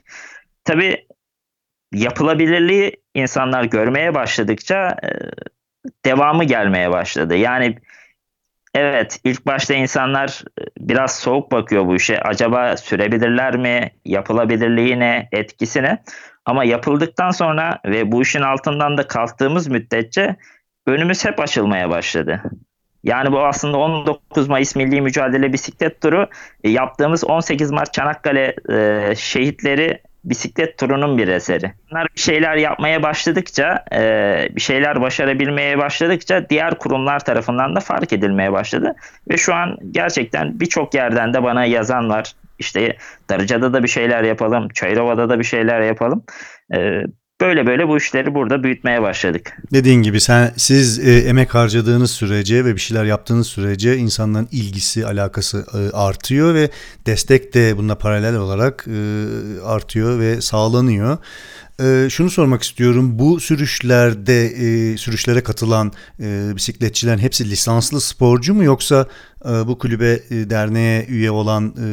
Tabii 0.64 1.06
yapılabilirliği 1.94 2.92
insanlar 3.14 3.64
görmeye 3.64 4.14
başladıkça 4.16 4.98
e, 5.04 5.10
devamı 6.06 6.44
gelmeye 6.44 6.92
başladı. 6.92 7.36
Yani 7.36 7.78
evet 8.76 9.20
ilk 9.24 9.46
başta 9.46 9.74
insanlar 9.74 10.44
e, 10.60 10.64
biraz 10.80 11.20
soğuk 11.20 11.52
bakıyor 11.52 11.86
bu 11.86 11.96
işe. 11.96 12.20
Acaba 12.20 12.78
sürebilirler 12.78 13.58
mi? 13.58 13.92
Yapılabilirliği 14.06 15.00
ne? 15.00 15.30
Etkisi 15.32 15.84
ne? 15.84 16.04
Ama 16.46 16.64
yapıldıktan 16.64 17.32
sonra 17.32 17.80
ve 17.86 18.12
bu 18.12 18.22
işin 18.22 18.42
altından 18.42 18.98
da 18.98 19.08
kalktığımız 19.08 19.68
müddetçe 19.68 20.36
önümüz 20.88 21.26
hep 21.26 21.40
açılmaya 21.40 21.90
başladı. 21.90 22.42
Yani 23.04 23.32
bu 23.32 23.46
aslında 23.46 23.78
19 23.78 24.48
Mayıs 24.48 24.76
Milli 24.76 25.02
Mücadele 25.02 25.54
Bisiklet 25.54 26.02
Turu 26.02 26.28
e, 26.64 26.70
yaptığımız 26.70 27.24
18 27.24 27.72
Mart 27.72 27.94
Çanakkale 27.94 28.56
e, 28.72 29.16
şehitleri 29.16 30.02
bisiklet 30.26 30.78
turunun 30.78 31.18
bir 31.18 31.28
eseri. 31.28 31.74
Bunlar 31.92 32.08
bir 32.16 32.22
şeyler 32.22 32.56
yapmaya 32.56 33.04
başladıkça, 33.04 33.86
e, 33.94 34.02
bir 34.56 34.62
şeyler 34.62 35.02
başarabilmeye 35.02 35.78
başladıkça 35.78 36.50
diğer 36.50 36.78
kurumlar 36.78 37.20
tarafından 37.20 37.76
da 37.76 37.80
fark 37.80 38.14
edilmeye 38.14 38.52
başladı. 38.52 38.96
Ve 39.32 39.38
şu 39.38 39.54
an 39.54 39.78
gerçekten 39.92 40.60
birçok 40.60 40.94
yerden 40.94 41.34
de 41.34 41.44
bana 41.44 41.66
yazan 41.66 42.10
var. 42.10 42.34
İşte 42.60 42.98
Darıca'da 43.30 43.74
da 43.74 43.84
bir 43.84 43.88
şeyler 43.88 44.24
yapalım, 44.24 44.70
Çayrova'da 44.70 45.30
da 45.30 45.40
bir 45.40 45.44
şeyler 45.44 45.82
yapalım. 45.82 46.24
E, 46.76 47.02
böyle 47.42 47.66
böyle 47.66 47.88
bu 47.88 47.98
işleri 47.98 48.36
burada 48.36 48.64
büyütmeye 48.64 49.02
başladık. 49.02 49.58
Dediğin 49.74 50.02
gibi 50.02 50.22
sen 50.22 50.54
siz 50.58 51.00
e, 51.00 51.18
emek 51.18 51.56
harcadığınız 51.56 52.12
sürece 52.12 52.66
ve 52.66 52.76
bir 52.76 52.80
şeyler 52.80 53.06
yaptığınız 53.06 53.48
sürece 53.48 53.98
insanların 53.98 54.48
ilgisi, 54.52 55.06
alakası 55.06 55.66
e, 55.74 55.96
artıyor 55.96 56.54
ve 56.54 56.70
destek 57.06 57.54
de 57.54 57.78
bununla 57.78 57.98
paralel 57.98 58.36
olarak 58.36 58.88
e, 58.88 58.98
artıyor 59.66 60.20
ve 60.20 60.42
sağlanıyor. 60.42 61.18
E, 61.80 62.10
şunu 62.10 62.30
sormak 62.30 62.64
istiyorum. 62.64 63.20
Bu 63.20 63.40
sürüşlerde 63.40 64.46
e, 64.46 64.98
sürüşlere 64.98 65.44
katılan 65.44 65.92
e, 66.20 66.56
bisikletçilerin 66.56 67.18
hepsi 67.18 67.50
lisanslı 67.50 68.02
sporcu 68.02 68.54
mu 68.54 68.64
yoksa 68.64 69.08
e, 69.46 69.50
bu 69.50 69.78
kulübe 69.78 70.20
e, 70.30 70.50
derneğe 70.50 71.06
üye 71.06 71.32
olan 71.32 71.68
e, 71.68 71.88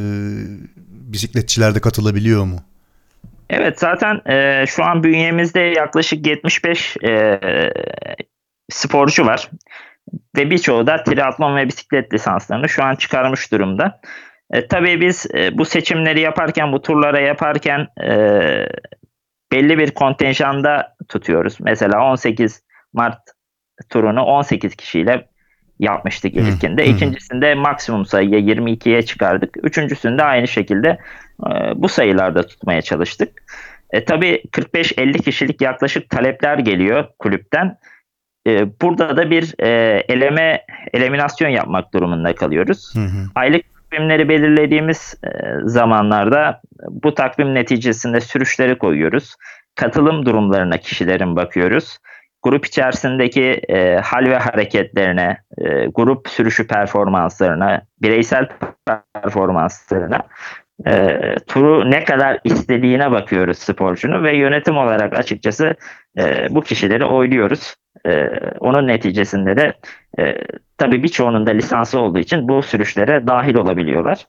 bisikletçiler 1.13 1.75
de 1.75 1.81
katılabiliyor 1.81 2.45
mu? 2.45 2.72
Evet 3.53 3.81
zaten 3.81 4.21
e, 4.31 4.65
şu 4.67 4.85
an 4.85 5.03
bünyemizde 5.03 5.61
yaklaşık 5.61 6.27
75 6.27 6.97
e, 7.05 7.41
sporcu 8.71 9.27
var. 9.27 9.51
Ve 10.37 10.51
birçoğu 10.51 10.87
da 10.87 11.05
triatlon 11.05 11.57
ve 11.57 11.69
bisiklet 11.69 12.15
lisanslarını 12.15 12.69
şu 12.69 12.85
an 12.85 12.95
çıkarmış 12.95 13.53
durumda. 13.53 14.01
E, 14.53 14.69
tabii 14.69 15.01
biz 15.01 15.27
e, 15.35 15.59
bu 15.59 15.65
seçimleri 15.65 16.21
yaparken, 16.21 16.73
bu 16.73 16.83
turlara 16.83 17.21
yaparken 17.21 17.87
e, 18.05 18.11
belli 19.53 19.79
bir 19.79 19.91
kontenjanda 19.91 20.97
tutuyoruz. 21.09 21.57
Mesela 21.61 22.05
18 22.13 22.63
Mart 22.93 23.21
turunu 23.91 24.23
18 24.23 24.77
kişiyle 24.77 25.29
yapmıştık 25.83 26.35
ilkinde. 26.35 26.83
hı. 26.87 26.91
İkincisinde 26.91 27.55
maksimum 27.55 28.07
sayıya 28.07 28.39
22'ye 28.39 29.03
çıkardık. 29.03 29.57
Üçüncüsünde 29.63 30.25
aynı 30.25 30.49
şekilde 30.49 30.99
e, 31.47 31.51
bu 31.75 31.89
sayılarda 31.89 32.47
tutmaya 32.47 32.83
çalıştık. 32.83 33.43
E, 33.91 34.05
tabii 34.05 34.43
45-50 34.53 35.23
kişilik 35.23 35.61
yaklaşık 35.61 36.11
talepler 36.11 36.59
geliyor 36.59 37.05
kulüpten. 37.19 37.79
E, 38.47 38.81
burada 38.81 39.17
da 39.17 39.31
bir 39.31 39.55
e, 39.59 40.03
eleme 40.09 40.65
eliminasyon 40.93 41.49
yapmak 41.49 41.95
durumunda 41.95 42.35
kalıyoruz. 42.35 42.95
Hı 42.95 43.01
hı. 43.01 43.29
Aylık 43.35 43.65
takvimleri 43.93 44.29
belirlediğimiz 44.29 45.15
e, 45.25 45.29
zamanlarda 45.65 46.61
bu 46.89 47.15
takvim 47.15 47.55
neticesinde 47.55 48.21
sürüşleri 48.21 48.79
koyuyoruz. 48.79 49.35
Katılım 49.75 50.27
durumlarına 50.27 50.77
kişilerin 50.77 51.37
bakıyoruz. 51.37 51.99
Grup 52.43 52.67
içerisindeki 52.67 53.61
e, 53.69 53.97
hal 53.97 54.27
ve 54.27 54.37
hareketlerine, 54.37 55.39
e, 55.59 55.87
grup 55.87 56.29
sürüşü 56.29 56.67
performanslarına, 56.67 57.83
bireysel 58.03 58.49
performanslarına, 59.15 60.23
e, 60.87 61.19
turu 61.47 61.91
ne 61.91 62.05
kadar 62.05 62.39
istediğine 62.45 63.11
bakıyoruz 63.11 63.59
sporcunun 63.59 64.25
ve 64.25 64.37
yönetim 64.37 64.77
olarak 64.77 65.19
açıkçası 65.19 65.75
e, 66.19 66.47
bu 66.51 66.61
kişileri 66.61 67.05
oyluyoruz. 67.05 67.75
E, 68.07 68.27
onun 68.61 68.87
neticesinde 68.87 69.57
de 69.57 69.75
e, 70.19 70.35
tabii 70.79 71.03
birçoğunun 71.03 71.47
da 71.47 71.51
lisansı 71.51 71.99
olduğu 72.01 72.19
için 72.19 72.49
bu 72.49 72.63
sürüşlere 72.63 73.27
dahil 73.27 73.55
olabiliyorlar. 73.55 74.27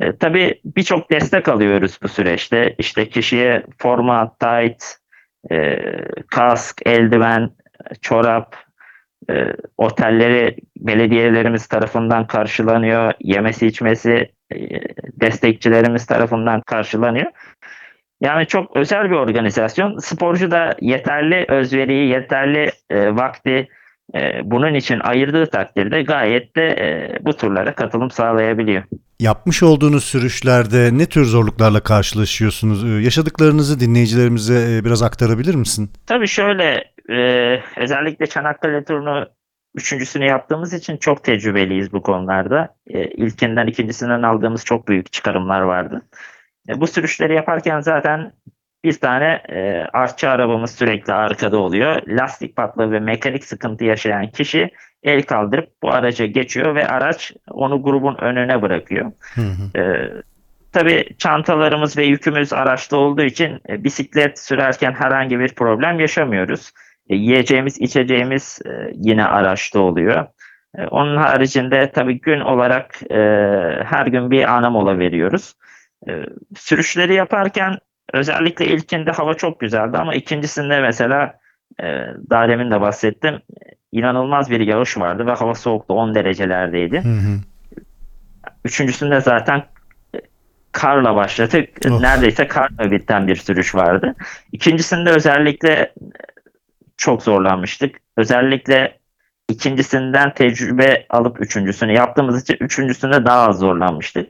E, 0.00 0.16
tabii 0.16 0.60
birçok 0.64 1.10
destek 1.10 1.48
alıyoruz 1.48 1.98
bu 2.02 2.08
süreçte. 2.08 2.74
İşte 2.78 3.08
kişiye 3.08 3.62
forma, 3.78 4.36
tight, 4.40 4.84
e, 5.50 5.78
kask, 6.30 6.80
eldiven, 6.86 7.50
çorap, 8.00 8.56
e, 9.30 9.52
otelleri 9.76 10.56
belediyelerimiz 10.76 11.66
tarafından 11.66 12.26
karşılanıyor. 12.26 13.12
Yemesi 13.20 13.66
içmesi 13.66 14.32
e, 14.52 14.56
destekçilerimiz 15.20 16.06
tarafından 16.06 16.60
karşılanıyor. 16.60 17.26
Yani 18.20 18.46
çok 18.46 18.76
özel 18.76 19.10
bir 19.10 19.16
organizasyon. 19.16 19.98
Sporcu 19.98 20.50
da 20.50 20.76
yeterli 20.80 21.44
özveriyi, 21.48 22.08
yeterli 22.08 22.70
e, 22.90 23.16
vakti 23.16 23.68
e, 24.14 24.40
bunun 24.44 24.74
için 24.74 25.00
ayırdığı 25.00 25.46
takdirde 25.46 26.02
gayet 26.02 26.56
de 26.56 26.66
e, 26.66 27.18
bu 27.20 27.36
turlara 27.36 27.74
katılım 27.74 28.10
sağlayabiliyor. 28.10 28.82
Yapmış 29.22 29.62
olduğunuz 29.62 30.04
sürüşlerde 30.04 30.90
ne 30.92 31.06
tür 31.06 31.24
zorluklarla 31.24 31.80
karşılaşıyorsunuz? 31.80 32.84
Ee, 32.84 33.04
Yaşadıklarınızı 33.04 33.80
dinleyicilerimize 33.80 34.76
e, 34.76 34.84
biraz 34.84 35.02
aktarabilir 35.02 35.54
misin? 35.54 35.90
Tabii 36.06 36.28
şöyle 36.28 36.84
e, 37.10 37.18
özellikle 37.76 38.26
Çanakkale 38.26 38.84
turunu 38.84 39.26
üçüncüsünü 39.74 40.24
yaptığımız 40.24 40.72
için 40.74 40.96
çok 40.96 41.24
tecrübeliyiz 41.24 41.92
bu 41.92 42.02
konularda. 42.02 42.74
E, 42.86 43.04
ilkinden 43.04 43.66
ikincisinden 43.66 44.22
aldığımız 44.22 44.64
çok 44.64 44.88
büyük 44.88 45.12
çıkarımlar 45.12 45.60
vardı. 45.60 46.02
Bu 46.76 46.86
sürüşleri 46.86 47.34
yaparken 47.34 47.80
zaten 47.80 48.32
bir 48.84 49.00
tane 49.00 49.42
e, 49.48 49.86
artçı 49.92 50.28
arabamız 50.28 50.70
sürekli 50.70 51.12
arkada 51.12 51.58
oluyor. 51.58 52.02
Lastik 52.06 52.56
patlağı 52.56 52.90
ve 52.90 53.00
mekanik 53.00 53.44
sıkıntı 53.44 53.84
yaşayan 53.84 54.30
kişi 54.30 54.70
el 55.02 55.22
kaldırıp 55.22 55.68
bu 55.82 55.92
araca 55.92 56.26
geçiyor 56.26 56.74
ve 56.74 56.88
araç 56.88 57.32
onu 57.50 57.82
grubun 57.82 58.16
önüne 58.16 58.62
bırakıyor. 58.62 59.12
Hı 59.34 59.40
hı. 59.40 59.78
Ee, 59.78 60.10
tabii 60.72 61.04
çantalarımız 61.18 61.96
ve 61.96 62.04
yükümüz 62.04 62.52
araçta 62.52 62.96
olduğu 62.96 63.22
için 63.22 63.60
e, 63.68 63.84
bisiklet 63.84 64.38
sürerken 64.38 64.92
herhangi 64.92 65.38
bir 65.38 65.54
problem 65.54 66.00
yaşamıyoruz. 66.00 66.72
E, 67.10 67.16
yiyeceğimiz, 67.16 67.80
içeceğimiz 67.80 68.60
e, 68.66 68.92
yine 68.94 69.24
araçta 69.24 69.80
oluyor. 69.80 70.26
E, 70.78 70.86
onun 70.86 71.16
haricinde 71.16 71.90
tabii 71.90 72.20
gün 72.20 72.40
olarak 72.40 73.02
e, 73.10 73.18
her 73.84 74.06
gün 74.06 74.30
bir 74.30 74.56
ana 74.56 74.70
mola 74.70 74.98
veriyoruz. 74.98 75.54
E, 76.08 76.12
sürüşleri 76.56 77.14
yaparken 77.14 77.78
özellikle 78.12 78.66
ilkinde 78.66 79.10
hava 79.10 79.34
çok 79.34 79.60
güzeldi 79.60 79.98
ama 79.98 80.14
ikincisinde 80.14 80.80
mesela 80.80 81.41
e, 81.80 81.86
daha 82.30 82.48
demin 82.48 82.70
de 82.70 82.80
bahsettim 82.80 83.40
inanılmaz 83.92 84.50
bir 84.50 84.60
yağış 84.60 84.98
vardı 84.98 85.26
ve 85.26 85.32
hava 85.32 85.54
soğuktu 85.54 85.94
10 85.94 86.14
derecelerdeydi. 86.14 87.04
Hı 87.04 87.08
hı. 87.08 87.38
Üçüncüsünde 88.64 89.20
zaten 89.20 89.64
karla 90.72 91.16
başladık. 91.16 91.68
Of. 91.90 92.00
Neredeyse 92.00 92.48
karla 92.48 92.90
biten 92.90 93.26
bir 93.26 93.36
sürüş 93.36 93.74
vardı. 93.74 94.14
İkincisinde 94.52 95.10
özellikle 95.10 95.92
çok 96.96 97.22
zorlanmıştık. 97.22 97.96
Özellikle 98.16 98.98
ikincisinden 99.48 100.34
tecrübe 100.34 101.06
alıp 101.10 101.40
üçüncüsünü 101.40 101.92
yaptığımız 101.92 102.42
için 102.42 102.56
üçüncüsünde 102.60 103.24
daha 103.24 103.48
az 103.48 103.58
zorlanmıştık. 103.58 104.28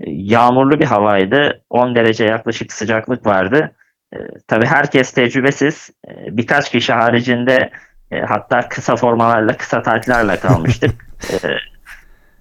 E, 0.00 0.10
Yağmurlu 0.10 0.80
bir 0.80 0.84
havaydı. 0.84 1.62
10 1.70 1.94
derece 1.94 2.24
yaklaşık 2.24 2.72
sıcaklık 2.72 3.26
vardı. 3.26 3.72
E, 4.14 4.18
Tabii 4.48 4.66
herkes 4.66 5.12
tecrübesiz. 5.12 5.90
E, 6.08 6.36
Birkaç 6.36 6.70
kişi 6.70 6.92
haricinde 6.92 7.70
e, 8.10 8.20
hatta 8.20 8.68
kısa 8.68 8.96
formalarla, 8.96 9.56
kısa 9.56 9.82
taytlarla 9.82 10.40
kalmıştık. 10.40 10.90
E, 11.32 11.36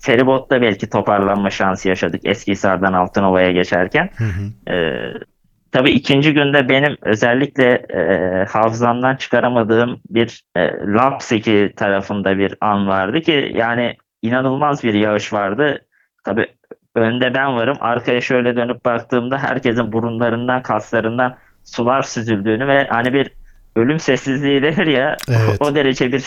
Feribotta 0.03 0.61
belki 0.61 0.89
toparlanma 0.89 1.49
şansı 1.49 1.89
yaşadık 1.89 2.21
Eskihisar'dan 2.25 2.93
Altınova'ya 2.93 3.51
geçerken. 3.51 4.09
Hı 4.17 4.23
hı. 4.23 4.73
Ee, 4.73 5.13
tabii 5.71 5.91
ikinci 5.91 6.33
günde 6.33 6.69
benim 6.69 6.97
özellikle 7.01 7.71
e, 7.73 8.45
hafızamdan 8.45 9.15
çıkaramadığım 9.15 9.99
bir 10.09 10.43
e, 10.55 10.71
Lapseki 10.87 11.73
tarafında 11.75 12.37
bir 12.37 12.55
an 12.61 12.87
vardı 12.87 13.21
ki 13.21 13.51
yani 13.55 13.95
inanılmaz 14.21 14.83
bir 14.83 14.93
yağış 14.93 15.33
vardı. 15.33 15.85
Tabii 16.23 16.47
önde 16.95 17.33
ben 17.33 17.55
varım. 17.55 17.77
Arkaya 17.79 18.21
şöyle 18.21 18.55
dönüp 18.55 18.85
baktığımda 18.85 19.37
herkesin 19.37 19.91
burunlarından, 19.91 20.63
kaslarından 20.63 21.35
sular 21.65 22.01
süzüldüğünü 22.01 22.67
ve 22.67 22.87
hani 22.89 23.13
bir 23.13 23.31
ölüm 23.75 23.99
sessizliği 23.99 24.61
denir 24.63 24.87
ya 24.87 25.17
Evet. 25.29 25.57
o 25.61 25.75
derece 25.75 26.11
bir 26.11 26.23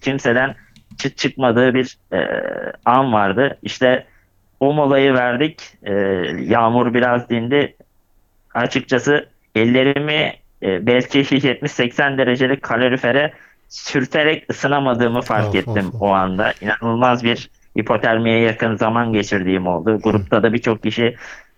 kimseden 0.00 0.54
çıt 0.98 1.16
çıkmadığı 1.18 1.74
bir 1.74 1.98
e, 2.12 2.18
an 2.84 3.12
vardı. 3.12 3.58
İşte 3.62 4.06
o 4.60 4.72
molayı 4.72 5.14
verdik. 5.14 5.62
E, 5.82 5.92
yağmur 6.40 6.94
biraz 6.94 7.28
dindi. 7.30 7.76
Açıkçası 8.54 9.26
ellerimi 9.54 10.32
e, 10.62 10.86
belki 10.86 11.20
70-80 11.20 12.18
derecelik 12.18 12.62
kalorifere 12.62 13.32
sürterek 13.68 14.50
ısınamadığımı 14.50 15.20
fark 15.20 15.48
Of, 15.48 15.54
ettim 15.54 15.88
of, 15.88 15.94
of. 15.94 16.02
o 16.02 16.08
anda. 16.12 16.52
İnanılmaz 16.60 17.24
bir 17.24 17.50
hipotermiye 17.78 18.38
yakın 18.40 18.76
zaman 18.76 19.12
geçirdiğim 19.12 19.66
oldu. 19.66 20.00
Grupta 20.02 20.42
da 20.42 20.52
birçok 20.52 20.82
kişi 20.82 21.16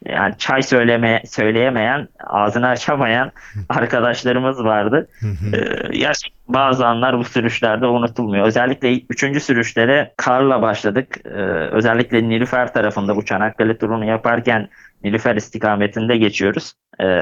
yani 0.08 0.34
çay 0.38 0.62
söyleme 0.62 1.22
söyleyemeyen, 1.26 2.08
ağzını 2.20 2.66
açamayan 2.66 3.32
arkadaşlarımız 3.68 4.64
vardı. 4.64 5.08
Ee, 5.54 6.12
bazı 6.48 6.86
anlar 6.86 7.18
bu 7.18 7.24
sürüşlerde 7.24 7.86
unutulmuyor. 7.86 8.46
Özellikle 8.46 9.00
üçüncü 9.00 9.40
sürüşlere 9.40 10.12
karla 10.16 10.62
başladık. 10.62 11.18
Ee, 11.24 11.38
özellikle 11.72 12.28
Nilüfer 12.28 12.72
tarafında 12.72 13.16
bu 13.16 13.24
Çanakkale 13.24 13.78
turunu 13.78 14.04
yaparken 14.04 14.68
Nilüfer 15.04 15.36
istikametinde 15.36 16.16
geçiyoruz. 16.16 16.72
Ee, 17.00 17.20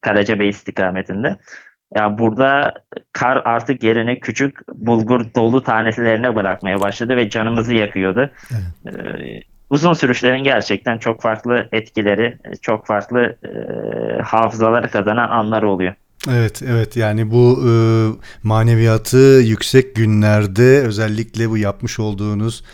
Karacabey 0.00 0.48
istikametinde. 0.48 1.36
Ya 1.94 2.18
burada 2.18 2.74
kar 3.12 3.42
artık 3.44 3.82
yerini 3.82 4.20
küçük 4.20 4.68
bulgur 4.68 5.26
dolu 5.36 5.62
tanelerine 5.62 6.34
bırakmaya 6.36 6.80
başladı 6.80 7.16
ve 7.16 7.30
canımızı 7.30 7.74
yakıyordu. 7.74 8.30
Ee, 8.86 9.42
uzun 9.70 9.92
sürüşlerin 9.92 10.44
gerçekten 10.44 10.98
çok 10.98 11.22
farklı 11.22 11.68
etkileri, 11.72 12.38
çok 12.62 12.86
farklı 12.86 13.36
e, 13.44 14.22
hafızaları 14.22 14.90
kazanan 14.90 15.28
anlar 15.28 15.62
oluyor. 15.62 15.94
Evet, 16.28 16.62
evet 16.66 16.96
yani 16.96 17.30
bu 17.30 17.62
e, 17.68 17.72
maneviyatı 18.42 19.40
yüksek 19.44 19.96
günlerde 19.96 20.82
özellikle 20.82 21.50
bu 21.50 21.58
yapmış 21.58 22.00
olduğunuz 22.00 22.64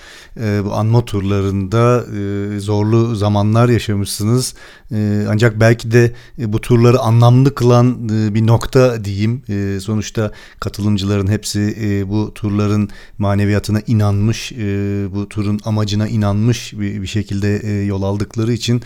e, 0.41 0.65
bu 0.65 0.73
anma 0.75 1.05
turlarında 1.05 2.05
e, 2.17 2.61
zorlu 2.61 3.17
zamanlar 3.17 3.69
yaşamışsınız. 3.69 4.55
E, 4.93 5.27
ancak 5.29 5.61
belki 5.61 5.91
de 5.91 6.13
e, 6.39 6.53
bu 6.53 6.61
turları 6.61 6.99
anlamlı 6.99 7.55
kılan 7.55 8.09
e, 8.09 8.35
bir 8.35 8.47
nokta 8.47 9.05
diyeyim. 9.05 9.43
E, 9.49 9.81
sonuçta 9.81 10.31
katılımcıların 10.61 11.27
hepsi 11.27 11.77
e, 11.81 12.09
bu 12.09 12.35
turların 12.35 12.89
maneviyatına 13.19 13.81
inanmış, 13.87 14.53
e, 14.53 14.57
bu 15.15 15.29
turun 15.29 15.61
amacına 15.65 16.09
inanmış 16.09 16.73
bir, 16.73 17.03
bir 17.03 17.07
şekilde 17.07 17.57
e, 17.57 17.85
yol 17.85 18.03
aldıkları 18.03 18.53
için 18.53 18.77
e, 18.77 18.83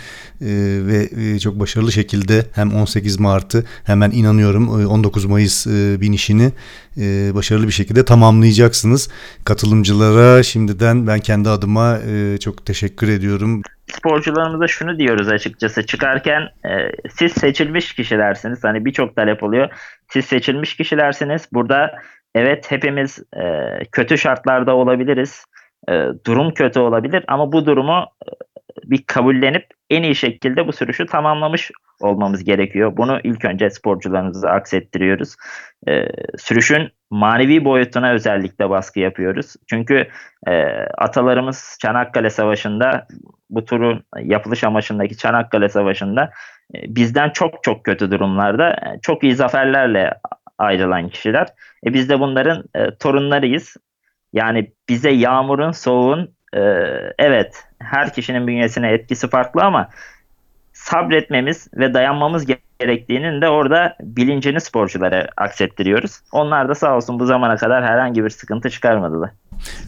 ve 0.86 1.10
e, 1.16 1.38
çok 1.38 1.60
başarılı 1.60 1.92
şekilde 1.92 2.46
hem 2.52 2.74
18 2.74 3.20
Mart'ı 3.20 3.64
hemen 3.84 4.10
inanıyorum 4.10 4.80
e, 4.80 4.86
19 4.86 5.24
Mayıs 5.24 5.66
e, 5.66 6.00
binişini 6.00 6.52
e, 6.98 7.34
başarılı 7.34 7.66
bir 7.66 7.72
şekilde 7.72 8.04
tamamlayacaksınız. 8.04 9.08
Katılımcılara 9.44 10.42
şimdiden 10.42 11.06
ben 11.06 11.20
kendi 11.40 11.48
adıma 11.48 11.98
e, 11.98 12.38
çok 12.38 12.66
teşekkür 12.66 13.08
ediyorum. 13.08 13.62
sporcularımıza 13.92 14.68
şunu 14.68 14.98
diyoruz 14.98 15.28
açıkçası. 15.28 15.86
Çıkarken 15.86 16.42
e, 16.42 16.90
siz 17.10 17.32
seçilmiş 17.32 17.94
kişilersiniz. 17.94 18.64
Hani 18.64 18.84
birçok 18.84 19.16
talep 19.16 19.42
oluyor. 19.42 19.68
Siz 20.08 20.24
seçilmiş 20.24 20.76
kişilersiniz. 20.76 21.48
Burada 21.52 21.94
evet 22.34 22.70
hepimiz 22.70 23.18
e, 23.36 23.44
kötü 23.92 24.18
şartlarda 24.18 24.76
olabiliriz. 24.76 25.44
E, 25.88 25.92
durum 26.26 26.54
kötü 26.54 26.80
olabilir 26.80 27.24
ama 27.28 27.52
bu 27.52 27.66
durumu 27.66 28.06
e, 28.26 28.30
bir 28.90 29.02
kabullenip 29.06 29.66
en 29.90 30.02
iyi 30.02 30.14
şekilde 30.14 30.66
bu 30.66 30.72
sürüşü 30.72 31.06
tamamlamış 31.06 31.70
olmamız 32.00 32.44
gerekiyor 32.44 32.96
bunu 32.96 33.20
ilk 33.24 33.44
önce 33.44 33.70
sporcularımıza 33.70 34.50
aksettiriyoruz 34.50 35.36
E, 35.88 36.06
sürüşün 36.38 36.88
manevi 37.10 37.64
boyutuna 37.64 38.12
özellikle 38.12 38.70
baskı 38.70 39.00
yapıyoruz 39.00 39.54
çünkü 39.70 40.08
e, 40.46 40.64
atalarımız 40.98 41.78
Çanakkale 41.82 42.30
Savaşı'nda 42.30 43.06
bu 43.50 43.64
turun 43.64 44.04
yapılış 44.22 44.64
amaçındaki 44.64 45.16
Çanakkale 45.16 45.68
Savaşı'nda 45.68 46.30
e, 46.74 46.78
bizden 46.94 47.30
çok 47.30 47.62
çok 47.62 47.84
kötü 47.84 48.10
durumlarda 48.10 48.70
e, 48.70 49.00
çok 49.02 49.24
iyi 49.24 49.34
zaferlerle 49.34 50.14
ayrılan 50.58 51.08
kişiler. 51.08 51.48
E 51.86 51.94
biz 51.94 52.08
de 52.08 52.20
bunların 52.20 52.64
e, 52.74 52.94
torunlarıyız. 52.94 53.76
Yani 54.32 54.72
bize 54.88 55.10
yağmurun, 55.10 55.70
soğuğun 55.70 56.34
e, 56.54 56.60
evet 57.18 57.64
her 57.78 58.12
kişinin 58.12 58.46
bünyesine 58.46 58.92
etkisi 58.92 59.28
farklı 59.28 59.62
ama 59.62 59.88
sabretmemiz 60.84 61.68
ve 61.74 61.94
dayanmamız 61.94 62.46
gerektiğinin 62.80 63.40
de 63.40 63.48
orada 63.48 63.96
bilincini 64.00 64.60
sporculara 64.60 65.28
aksettiriyoruz. 65.36 66.20
Onlar 66.32 66.68
da 66.68 66.74
sağ 66.74 66.96
olsun 66.96 67.20
bu 67.20 67.26
zamana 67.26 67.56
kadar 67.56 67.84
herhangi 67.84 68.24
bir 68.24 68.30
sıkıntı 68.30 68.70
çıkarmadılar. 68.70 69.30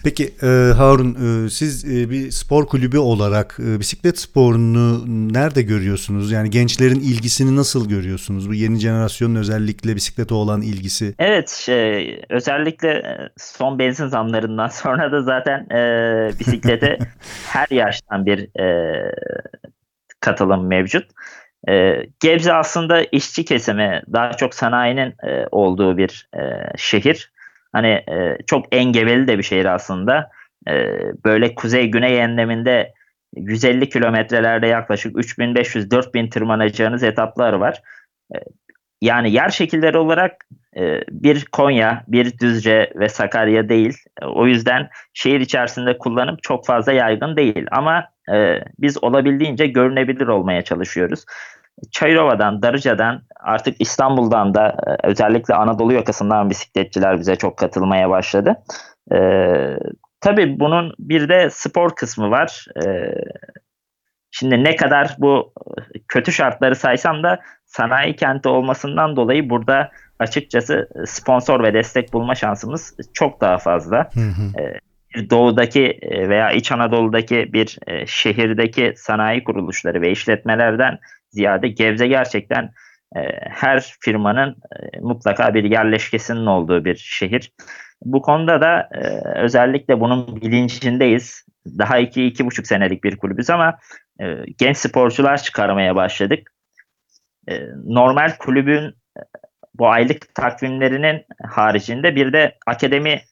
Peki 0.05 0.25
e, 0.43 0.73
Harun 0.77 1.15
e, 1.15 1.51
siz 1.51 1.85
e, 1.85 2.11
bir 2.11 2.31
spor 2.31 2.67
kulübü 2.67 2.99
olarak 2.99 3.57
e, 3.59 3.81
bisiklet 3.81 4.19
sporunu 4.19 5.05
nerede 5.35 5.63
görüyorsunuz? 5.63 6.33
Yani 6.33 6.51
gençlerin 6.51 7.01
ilgisini 7.01 7.57
nasıl 7.57 7.89
görüyorsunuz? 7.89 8.49
Bu 8.49 8.55
yeni 8.55 8.79
jenerasyonun 8.79 9.35
özellikle 9.35 9.97
bisiklete 9.97 10.35
olan 10.35 10.63
ilgisi. 10.63 11.15
Evet, 11.19 11.49
şey, 11.49 12.23
özellikle 12.29 12.89
e, 12.89 13.29
son 13.37 13.79
benzin 13.79 14.07
zamlarından 14.07 14.69
sonra 14.83 15.13
da 15.13 15.23
zaten 15.23 15.67
e, 15.71 16.31
bisiklete 16.41 16.99
her 17.47 17.67
yaştan 17.71 18.27
bir 18.27 18.61
e, 18.61 19.03
katılım 20.23 20.67
mevcut. 20.67 21.11
E, 21.69 22.03
Gebze 22.21 22.53
aslında 22.53 23.03
işçi 23.03 23.45
kesimi, 23.45 24.03
daha 24.13 24.33
çok 24.33 24.55
sanayinin 24.55 25.15
e, 25.27 25.47
olduğu 25.51 25.97
bir 25.97 26.29
e, 26.37 26.41
şehir. 26.77 27.33
Hani 27.73 27.89
e, 27.89 28.39
çok 28.47 28.75
engebeli 28.75 29.29
de 29.29 29.39
bir 29.39 29.43
şehir 29.43 29.65
aslında. 29.65 30.31
E, 30.69 30.73
böyle 31.25 31.55
kuzey-güney 31.55 32.21
enleminde 32.21 32.93
150 33.37 33.89
kilometrelerde 33.89 34.67
yaklaşık 34.67 35.17
3500-4000 35.17 36.31
tırmanacağınız 36.31 37.03
etaplar 37.03 37.53
var. 37.53 37.83
E, 38.35 38.39
yani 39.01 39.33
yer 39.33 39.49
şekilleri 39.49 39.99
olarak 39.99 40.47
e, 40.77 41.01
bir 41.11 41.45
Konya, 41.45 42.05
bir 42.09 42.39
Düzce 42.39 42.93
ve 42.97 43.09
Sakarya 43.09 43.69
değil. 43.69 43.97
E, 44.23 44.27
O 44.27 44.47
yüzden 44.47 44.89
şehir 45.15 45.41
içerisinde 45.41 45.99
kullanım 45.99 46.37
çok 46.43 46.67
fazla 46.67 46.93
yaygın 46.93 47.37
değil. 47.37 47.67
Ama 47.71 48.12
e, 48.29 48.65
biz 48.79 49.05
olabildiğince 49.05 49.67
görünebilir 49.67 50.27
olmaya 50.27 50.63
çalışıyoruz. 50.63 51.25
Çayırova'dan, 51.91 52.63
Darıca'dan, 52.63 53.23
artık 53.41 53.81
İstanbul'dan 53.81 54.55
da 54.55 54.69
e, 54.69 55.07
özellikle 55.07 55.55
Anadolu 55.55 55.93
yakasından 55.93 56.51
bisikletçiler 56.51 57.19
bize 57.19 57.37
çok 57.37 57.57
katılmaya 57.57 58.11
başladı. 58.11 58.57
E, 59.13 59.19
tabii 60.21 60.61
bunun 60.61 60.95
bir 60.99 61.29
de 61.29 61.51
spor 61.51 61.97
kısmı 61.97 62.31
var. 62.31 62.67
E, 62.85 63.15
şimdi 64.31 64.65
ne 64.65 64.77
kadar 64.77 65.17
bu 65.19 65.53
e, 65.95 65.99
kötü 66.09 66.33
şartları 66.33 66.77
saysam 66.77 67.23
da 67.23 67.41
sanayi 67.67 68.17
kenti 68.17 68.49
olmasından 68.49 69.17
dolayı 69.17 69.51
burada 69.51 69.91
açıkçası 70.19 70.89
sponsor 71.07 71.63
ve 71.63 71.75
destek 71.75 72.13
bulma 72.13 72.35
şansımız 72.35 72.97
çok 73.13 73.41
daha 73.41 73.59
fazla. 73.59 74.11
Hı 74.15 74.21
hı. 74.21 74.53
bir 74.59 74.92
doğudaki 75.31 75.99
e, 76.03 76.29
veya 76.29 76.51
İç 76.51 76.73
Anadolu'daki 76.73 77.53
bir 77.53 77.79
e, 77.87 78.07
şehirdeki 78.07 78.93
sanayi 78.97 79.45
kuruluşları 79.45 80.01
ve 80.01 80.11
işletmelerden 80.11 80.99
ziyade 81.31 81.69
Gebze 81.69 82.09
gerçekten 82.09 82.71
e, 83.17 83.21
her 83.51 83.95
firmanın 84.01 84.57
mutlaka 85.01 85.55
bir 85.55 85.65
yerleşkesinin 85.65 86.47
olduğu 86.47 86.85
bir 86.85 86.97
şehir. 86.97 87.53
Bu 88.05 88.23
konuda 88.23 88.61
da 88.61 88.89
özellikle 89.35 90.01
bunun 90.01 90.37
bilincindeyiz. 90.37 91.47
Daha 91.79 91.99
iki, 91.99 92.27
iki 92.27 92.47
buçuk 92.47 92.67
senelik 92.67 93.05
bir 93.05 93.17
kulübüz 93.17 93.51
ama 93.51 93.79
genç 94.59 94.77
sporcular 94.77 95.43
çıkarmaya 95.43 95.97
başladık. 95.97 96.53
Normal 97.85 98.31
kulübün 98.39 98.95
bu 99.75 99.89
aylık 99.89 100.35
takvimlerinin 100.35 101.25
haricinde 101.45 102.17
bir 102.17 102.33
de 102.33 102.59
akademi 102.67 103.23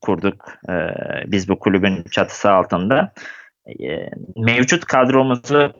kurduk 0.00 0.44
e, 0.68 0.72
biz 1.26 1.48
bu 1.48 1.58
kulübün 1.58 2.02
çatısı 2.02 2.50
altında. 2.50 3.12
E, 3.66 4.10
mevcut 4.36 4.84
kadromuzu 4.84 5.72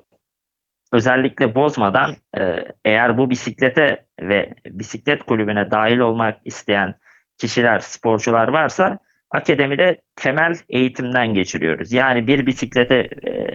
özellikle 0.92 1.54
bozmadan 1.54 2.16
e, 2.38 2.64
eğer 2.84 3.18
bu 3.18 3.30
bisiklete 3.30 4.04
ve 4.20 4.54
bisiklet 4.66 5.22
kulübüne 5.22 5.70
dahil 5.70 5.98
olmak 5.98 6.38
isteyen 6.44 6.94
kişiler, 7.38 7.78
sporcular 7.78 8.48
varsa 8.48 8.98
akademide 9.30 10.00
temel 10.16 10.54
eğitimden 10.68 11.34
geçiriyoruz. 11.34 11.92
Yani 11.92 12.26
bir 12.26 12.46
bisiklete 12.46 12.94
e, 13.26 13.46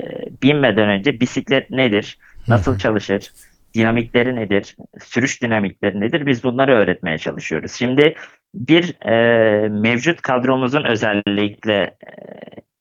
binmeden 0.44 0.90
önce 0.90 1.20
bisiklet 1.20 1.70
nedir, 1.70 2.18
nasıl 2.48 2.78
çalışır, 2.78 3.32
dinamikleri 3.74 4.36
nedir, 4.36 4.76
sürüş 5.00 5.42
dinamikleri 5.42 6.00
nedir 6.00 6.26
biz 6.26 6.44
bunları 6.44 6.72
öğretmeye 6.72 7.18
çalışıyoruz. 7.18 7.72
Şimdi 7.72 8.16
bir 8.58 9.06
e, 9.06 9.70
mevcut 9.70 10.22
kadromuzun 10.22 10.84
özellikle 10.84 11.74
e, 11.84 11.92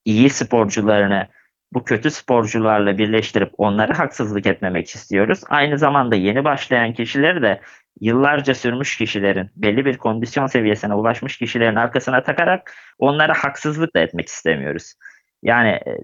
iyi 0.04 0.30
sporcularını 0.30 1.26
bu 1.72 1.84
kötü 1.84 2.10
sporcularla 2.10 2.98
birleştirip 2.98 3.52
onlara 3.58 3.98
haksızlık 3.98 4.46
etmemek 4.46 4.94
istiyoruz. 4.94 5.40
Aynı 5.48 5.78
zamanda 5.78 6.16
yeni 6.16 6.44
başlayan 6.44 6.92
kişileri 6.92 7.42
de 7.42 7.60
yıllarca 8.00 8.54
sürmüş 8.54 8.96
kişilerin, 8.96 9.50
belli 9.56 9.84
bir 9.84 9.96
kondisyon 9.96 10.46
seviyesine 10.46 10.94
ulaşmış 10.94 11.38
kişilerin 11.38 11.76
arkasına 11.76 12.22
takarak 12.22 12.72
onlara 12.98 13.34
haksızlık 13.34 13.94
da 13.96 14.00
etmek 14.00 14.28
istemiyoruz. 14.28 14.94
Yani 15.42 15.68
e, 15.68 15.98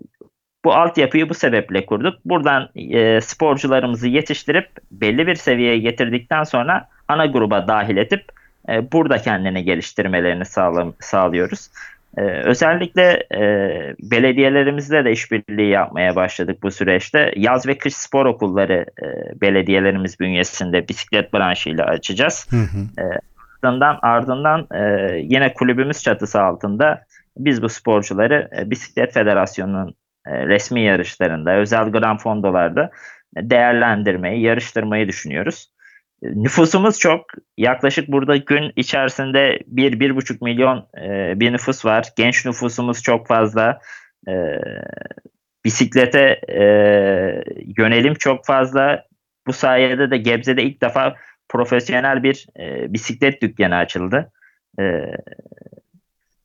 bu 0.65 0.73
altyapıyı 0.75 1.29
bu 1.29 1.35
sebeple 1.35 1.87
kurduk. 1.87 2.15
Buradan 2.25 2.71
e, 2.75 3.21
sporcularımızı 3.21 4.09
yetiştirip 4.09 4.69
belli 4.91 5.27
bir 5.27 5.35
seviyeye 5.35 5.79
getirdikten 5.79 6.43
sonra 6.43 6.89
ana 7.09 7.27
gruba 7.27 7.69
dahil 7.69 7.97
edip 7.97 8.25
e, 8.69 8.93
burada 8.93 9.19
kendini 9.19 9.65
geliştirmelerini 9.65 10.45
sağla, 10.45 10.93
sağlıyoruz. 11.01 11.71
E, 12.17 12.23
özellikle 12.23 13.27
e, 13.35 13.41
belediyelerimizle 13.99 15.05
de 15.05 15.13
işbirliği 15.13 15.71
yapmaya 15.71 16.17
başladık 16.17 16.59
bu 16.63 16.71
süreçte. 16.71 17.33
Yaz 17.37 17.67
ve 17.67 17.79
kış 17.79 17.95
spor 17.95 18.27
okulları 18.27 18.87
e, 19.03 19.41
belediyelerimiz 19.41 20.21
bünyesinde 20.21 20.89
bisiklet 20.89 21.35
branşıyla 21.35 21.85
açacağız. 21.85 22.47
Hı 22.51 22.57
hı. 22.57 23.03
E, 23.03 23.21
ardından 23.63 23.99
ardından 24.03 24.67
e, 24.75 25.13
yine 25.19 25.55
kulübümüz 25.55 26.03
çatısı 26.03 26.43
altında 26.43 27.05
biz 27.39 27.63
bu 27.63 27.69
sporcuları 27.69 28.49
e, 28.59 28.71
Bisiklet 28.71 29.15
Federasyonu'nun 29.15 29.95
e, 30.27 30.47
resmi 30.47 30.81
yarışlarında, 30.81 31.57
özel 31.57 31.91
Grand 31.91 32.19
Fondolarda 32.19 32.91
değerlendirmeyi, 33.37 34.43
yarıştırmayı 34.43 35.09
düşünüyoruz. 35.09 35.69
Nüfusumuz 36.23 36.99
çok. 36.99 37.27
Yaklaşık 37.57 38.09
burada 38.09 38.37
gün 38.37 38.73
içerisinde 38.77 39.59
1-1,5 39.75 40.45
milyon 40.45 40.89
e, 41.03 41.41
bir 41.41 41.53
nüfus 41.53 41.85
var. 41.85 42.09
Genç 42.17 42.47
nüfusumuz 42.47 43.03
çok 43.03 43.27
fazla. 43.27 43.79
E, 44.29 44.33
bisiklete 45.65 46.41
e, 46.49 46.63
yönelim 47.79 48.15
çok 48.15 48.47
fazla. 48.47 49.05
Bu 49.47 49.53
sayede 49.53 50.11
de 50.11 50.17
Gebze'de 50.17 50.63
ilk 50.63 50.83
defa 50.83 51.17
profesyonel 51.49 52.23
bir 52.23 52.47
e, 52.59 52.93
bisiklet 52.93 53.43
dükkanı 53.43 53.77
açıldı. 53.77 54.33
E, 54.81 54.83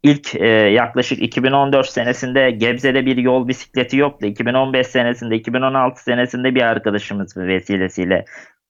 İlk 0.03 0.35
e, 0.35 0.47
yaklaşık 0.47 1.21
2014 1.21 1.89
senesinde 1.89 2.51
Gebze'de 2.51 3.05
bir 3.05 3.17
yol 3.17 3.47
bisikleti 3.47 3.97
yoktu. 3.97 4.25
2015 4.25 4.87
senesinde, 4.87 5.35
2016 5.35 6.03
senesinde 6.03 6.55
bir 6.55 6.61
arkadaşımız 6.61 7.37
vesilesiyle 7.37 8.25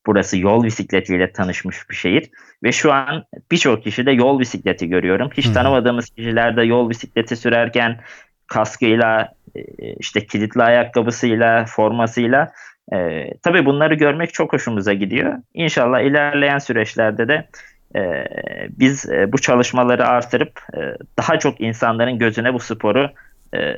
burası 0.08 0.38
yol 0.38 0.64
bisikletiyle 0.64 1.32
tanışmış 1.32 1.90
bir 1.90 1.96
şehir. 1.96 2.30
Ve 2.64 2.72
şu 2.72 2.94
an 2.94 3.24
birçok 3.52 3.84
kişi 3.84 4.06
de 4.06 4.12
yol 4.12 4.40
bisikleti 4.40 4.90
görüyorum. 4.90 5.30
Hiç 5.34 5.50
tanımadığımız 5.50 6.10
kişiler 6.10 6.58
de 6.58 6.64
yol 6.64 6.90
bisikleti 6.90 7.36
sürerken 7.36 8.00
kaskıyla, 8.48 9.34
e, 9.56 9.62
işte 10.00 10.26
kilitli 10.26 10.64
ayakkabısıyla, 10.64 11.66
formasıyla 11.66 12.52
e, 12.94 13.28
tabii 13.44 13.66
bunları 13.66 13.96
görmek 13.96 14.34
çok 14.34 14.54
hoşumuza 14.54 14.94
gidiyor. 14.94 15.34
İnşallah 15.54 16.00
ilerleyen 16.00 16.58
süreçlerde 16.58 17.28
de 17.28 17.48
e, 17.96 18.26
biz 18.70 19.10
e, 19.10 19.32
bu 19.32 19.38
çalışmaları 19.38 20.08
artırıp 20.08 20.60
e, 20.74 20.80
daha 21.18 21.40
çok 21.40 21.62
insanların 21.62 22.18
gözüne 22.18 22.54
bu 22.54 22.60
sporu 22.60 23.10
e, 23.56 23.74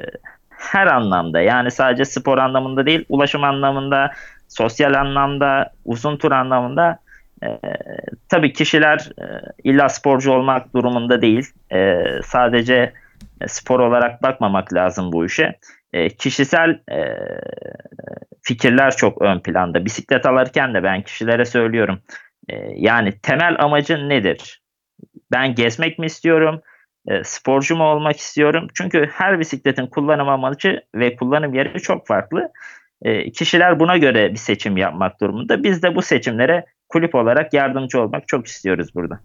her 0.49 0.87
anlamda 0.87 1.41
yani 1.41 1.71
sadece 1.71 2.05
spor 2.05 2.37
anlamında 2.37 2.85
değil 2.85 3.05
ulaşım 3.09 3.43
anlamında 3.43 4.11
sosyal 4.49 4.93
anlamda 4.93 5.73
uzun 5.85 6.17
tur 6.17 6.31
anlamında 6.31 6.99
e, 7.43 7.59
tabii 8.29 8.53
kişiler 8.53 9.09
e, 9.21 9.25
illa 9.63 9.89
sporcu 9.89 10.31
olmak 10.31 10.75
durumunda 10.75 11.21
değil 11.21 11.51
e, 11.73 12.03
sadece 12.23 12.93
spor 13.47 13.79
olarak 13.79 14.23
bakmamak 14.23 14.73
lazım 14.73 15.11
bu 15.11 15.25
işe 15.25 15.59
e, 15.93 16.09
kişisel 16.09 16.79
e, 16.91 17.15
fikirler 18.41 18.95
çok 18.95 19.21
ön 19.21 19.39
planda 19.39 19.85
bisiklet 19.85 20.25
alırken 20.25 20.73
de 20.73 20.83
ben 20.83 21.01
kişilere 21.01 21.45
söylüyorum 21.45 21.99
ee, 22.49 22.73
yani 22.75 23.19
temel 23.23 23.55
amacın 23.59 24.09
nedir? 24.09 24.61
Ben 25.31 25.55
gezmek 25.55 25.99
mi 25.99 26.05
istiyorum? 26.05 26.61
E, 27.07 27.23
sporcu 27.23 27.75
mu 27.75 27.83
olmak 27.83 28.17
istiyorum? 28.17 28.67
Çünkü 28.73 29.09
her 29.13 29.39
bisikletin 29.39 29.87
kullanım 29.87 30.29
amacı 30.29 30.81
ve 30.95 31.15
kullanım 31.15 31.53
yeri 31.53 31.81
çok 31.81 32.07
farklı. 32.07 32.51
E, 33.01 33.31
kişiler 33.31 33.79
buna 33.79 33.97
göre 33.97 34.31
bir 34.31 34.37
seçim 34.37 34.77
yapmak 34.77 35.21
durumunda. 35.21 35.63
Biz 35.63 35.83
de 35.83 35.95
bu 35.95 36.01
seçimlere 36.01 36.65
kulüp 36.89 37.15
olarak 37.15 37.53
yardımcı 37.53 38.01
olmak 38.01 38.27
çok 38.27 38.47
istiyoruz 38.47 38.89
burada. 38.95 39.19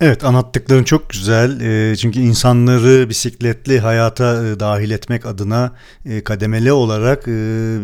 Evet 0.00 0.24
anlattıkların 0.24 0.84
çok 0.84 1.10
güzel 1.10 1.60
e, 1.60 1.96
çünkü 1.96 2.20
insanları 2.20 3.08
bisikletli 3.08 3.80
hayata 3.80 4.46
e, 4.46 4.60
dahil 4.60 4.90
etmek 4.90 5.26
adına 5.26 5.72
e, 6.04 6.24
kademeli 6.24 6.72
olarak 6.72 7.26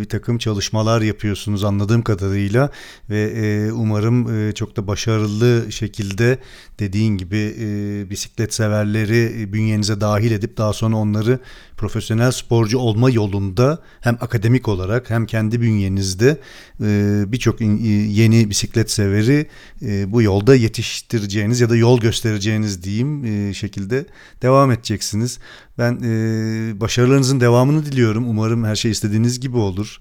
bir 0.00 0.08
takım 0.08 0.38
çalışmalar 0.38 1.00
yapıyorsunuz 1.00 1.64
anladığım 1.64 2.02
kadarıyla 2.02 2.70
ve 3.10 3.72
umarım 3.72 4.52
çok 4.52 4.76
da 4.76 4.86
başarılı 4.86 5.72
şekilde 5.72 6.38
dediğin 6.78 7.16
gibi 7.16 7.54
bisiklet 8.10 8.54
severleri 8.54 9.52
bünyenize 9.52 10.00
dahil 10.00 10.32
edip 10.32 10.56
daha 10.56 10.72
sonra 10.72 10.96
onları 10.96 11.38
profesyonel 11.80 12.32
sporcu 12.32 12.78
olma 12.78 13.10
yolunda 13.10 13.78
hem 14.00 14.18
akademik 14.20 14.68
olarak 14.68 15.10
hem 15.10 15.26
kendi 15.26 15.60
bünyenizde 15.60 16.40
birçok 17.32 17.60
yeni 17.60 18.50
bisiklet 18.50 18.90
severi 18.90 19.46
bu 20.12 20.22
yolda 20.22 20.54
yetiştireceğiniz 20.54 21.60
ya 21.60 21.70
da 21.70 21.76
yol 21.76 22.00
göstereceğiniz 22.00 22.82
diyeyim 22.82 23.24
e, 23.24 23.54
şekilde 23.54 24.06
devam 24.42 24.70
edeceksiniz. 24.70 25.38
Ben 25.78 25.92
e, 26.02 26.80
başarılarınızın 26.80 27.40
devamını 27.40 27.86
diliyorum. 27.86 28.28
Umarım 28.28 28.64
her 28.64 28.76
şey 28.76 28.90
istediğiniz 28.90 29.40
gibi 29.40 29.56
olur. 29.56 29.98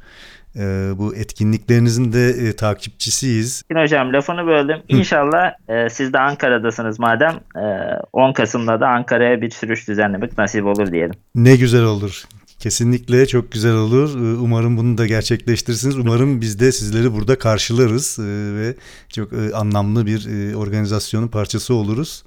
E, 0.56 0.62
bu 0.98 1.16
etkinliklerinizin 1.16 2.14
de 2.14 2.30
e, 2.30 2.56
takipçisiyiz. 2.56 3.64
Hocam 3.74 4.14
lafını 4.14 4.48
böldüm. 4.48 4.78
İnşallah 4.88 5.52
e, 5.70 5.90
siz 5.90 6.14
de 6.14 6.20
Ankara'dasınız 6.20 7.00
madem 7.00 7.40
e, 7.56 7.64
10 8.14 8.34
Kasım'da 8.34 8.80
da 8.80 8.88
Ankara'ya 8.88 9.42
bir 9.42 9.50
sürüş 9.50 9.88
düzenlemek 9.88 10.38
nasip 10.38 10.66
olur 10.66 10.92
diyelim. 10.92 11.16
Ne 11.36 11.56
güzel 11.56 11.84
olur. 11.84 12.26
Kesinlikle 12.60 13.26
çok 13.26 13.52
güzel 13.52 13.74
olur. 13.74 14.16
Ee, 14.16 14.38
umarım 14.38 14.78
bunu 14.78 14.98
da 14.98 15.08
gerçekleştirirsiniz. 15.08 15.98
Umarım 15.98 16.42
biz 16.42 16.60
de 16.60 16.72
sizleri 16.72 17.14
burada 17.14 17.38
karşılarız 17.38 18.20
e, 18.20 18.24
ve 18.56 18.76
çok 19.14 19.34
e, 19.34 19.56
anlamlı 19.56 20.06
bir 20.06 20.28
e, 20.28 20.56
organizasyonun 20.56 21.28
parçası 21.28 21.74
oluruz. 21.74 22.24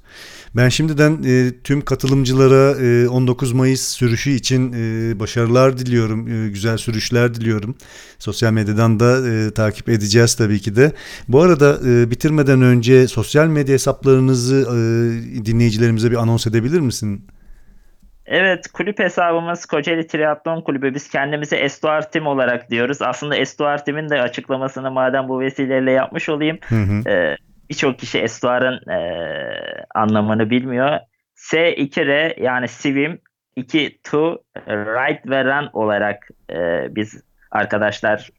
Ben 0.55 0.69
şimdiden 0.69 1.17
tüm 1.63 1.81
katılımcılara 1.81 2.71
19 3.09 3.53
Mayıs 3.53 3.81
sürüşü 3.81 4.29
için 4.29 4.73
başarılar 5.19 5.77
diliyorum, 5.77 6.25
güzel 6.51 6.77
sürüşler 6.77 7.33
diliyorum. 7.33 7.75
Sosyal 8.19 8.53
medyadan 8.53 8.99
da 8.99 9.53
takip 9.53 9.89
edeceğiz 9.89 10.35
tabii 10.35 10.59
ki 10.59 10.75
de. 10.75 10.91
Bu 11.27 11.41
arada 11.41 11.79
bitirmeden 12.11 12.61
önce 12.61 13.07
sosyal 13.07 13.47
medya 13.47 13.73
hesaplarınızı 13.73 14.65
dinleyicilerimize 15.45 16.11
bir 16.11 16.17
anons 16.17 16.47
edebilir 16.47 16.79
misin? 16.79 17.27
Evet 18.25 18.67
kulüp 18.67 18.99
hesabımız 18.99 19.65
Kocaeli 19.65 20.07
Triatlon 20.07 20.61
Kulübü. 20.61 20.93
Biz 20.93 21.09
kendimizi 21.09 21.55
Estuar 21.55 22.11
Team 22.11 22.27
olarak 22.27 22.69
diyoruz. 22.69 23.01
Aslında 23.01 23.35
Estuar 23.35 23.85
Team'in 23.85 24.09
de 24.09 24.21
açıklamasını 24.21 24.91
madem 24.91 25.29
bu 25.29 25.39
vesileyle 25.39 25.91
yapmış 25.91 26.29
olayım. 26.29 26.57
Hı 26.69 26.75
hı. 26.75 27.09
Ee, 27.09 27.37
Birçok 27.73 27.99
kişi 27.99 28.19
Estuar'ın 28.19 28.89
e, 28.91 28.99
anlamını 29.95 30.49
bilmiyor. 30.49 30.99
S2R 31.35 32.43
yani 32.43 32.67
Sivim 32.67 33.21
2 33.55 33.99
to 34.03 34.43
Ride 34.67 35.29
ve 35.29 35.45
Run 35.45 35.69
olarak 35.73 36.27
e, 36.49 36.87
biz 36.95 37.23
arkadaşlar 37.51 38.29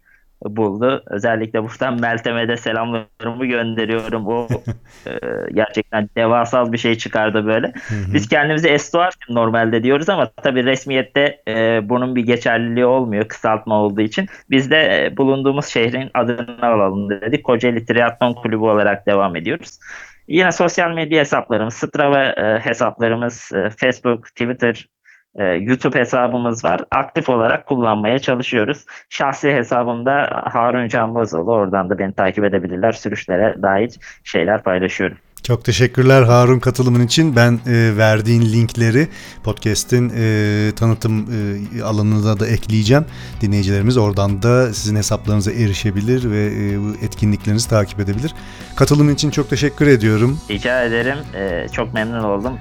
buldu. 0.44 1.02
Özellikle 1.07 1.62
buradan 1.62 2.00
Meltem'e 2.00 2.48
de 2.48 2.57
selamlarımı 2.57 3.46
gönderiyorum. 3.46 4.26
O 4.26 4.48
e, 5.07 5.12
gerçekten 5.52 6.09
devasal 6.16 6.72
bir 6.72 6.78
şey 6.78 6.94
çıkardı 6.94 7.46
böyle. 7.46 7.66
Hı 7.66 7.94
hı. 7.94 8.14
Biz 8.14 8.28
kendimize 8.28 8.68
Estuar 8.68 9.14
normalde 9.28 9.83
diyoruz 9.83 10.09
ama 10.09 10.30
tabii 10.42 10.64
resmiyette 10.64 11.42
e, 11.48 11.80
bunun 11.88 12.16
bir 12.16 12.26
geçerliliği 12.26 12.87
olmuyor 12.87 13.28
kısaltma 13.28 13.74
olduğu 13.83 14.00
için. 14.00 14.28
Biz 14.50 14.70
de 14.70 15.07
e, 15.07 15.16
bulunduğumuz 15.16 15.66
şehrin 15.66 16.11
adını 16.14 16.66
alalım 16.66 17.11
dedik. 17.11 17.44
Kocaeli 17.44 17.87
Triathlon 17.87 18.33
Kulübü 18.33 18.64
olarak 18.64 19.07
devam 19.07 19.37
ediyoruz. 19.37 19.78
Yine 20.28 20.52
sosyal 20.52 20.90
medya 20.90 21.20
hesaplarımız, 21.20 21.74
Strava 21.74 22.24
e, 22.24 22.59
hesaplarımız, 22.59 23.50
e, 23.54 23.70
Facebook, 23.70 24.26
Twitter, 24.26 24.88
e, 25.38 25.44
YouTube 25.44 25.99
hesabımız 25.99 26.64
var. 26.64 26.81
Aktif 26.90 27.29
olarak 27.29 27.66
kullanmaya 27.66 28.18
çalışıyoruz. 28.18 28.85
Şahsi 29.09 29.53
hesabımda 29.53 30.42
Harun 30.53 30.88
Can 30.88 31.14
Bozoğlu. 31.14 31.53
Oradan 31.53 31.90
da 31.90 31.99
beni 31.99 32.12
takip 32.12 32.44
edebilirler. 32.44 32.92
Sürüşlere 32.92 33.62
dair 33.62 33.90
şeyler 34.25 34.62
paylaşıyorum. 34.62 35.16
Çok 35.44 35.64
teşekkürler 35.64 36.23
Harun 36.23 36.59
katılımın 36.59 37.07
için. 37.07 37.37
Ben 37.37 37.53
e, 37.53 37.97
verdiğin 37.97 38.42
linkleri 38.42 39.09
podcast'in 39.44 40.12
e, 40.16 40.73
tanıtım 40.77 41.27
e, 41.79 41.83
alanına 41.83 42.40
da 42.40 42.47
ekleyeceğim. 42.47 43.05
Dinleyicilerimiz 43.40 43.97
oradan 43.97 44.42
da 44.42 44.73
sizin 44.73 44.97
hesaplarınıza 44.97 45.53
erişebilir 45.53 46.31
ve 46.31 46.44
e, 46.44 47.07
etkinliklerinizi 47.07 47.68
takip 47.68 48.01
edebilir. 48.01 48.35
Katılımın 48.77 49.14
için 49.14 49.31
çok 49.31 49.51
teşekkür 49.51 49.87
ediyorum. 49.87 50.38
Rica 50.51 50.85
ederim. 50.85 51.18
E, 51.35 51.66
çok 51.73 51.94
memnun 51.94 52.25
oldum. 52.25 52.59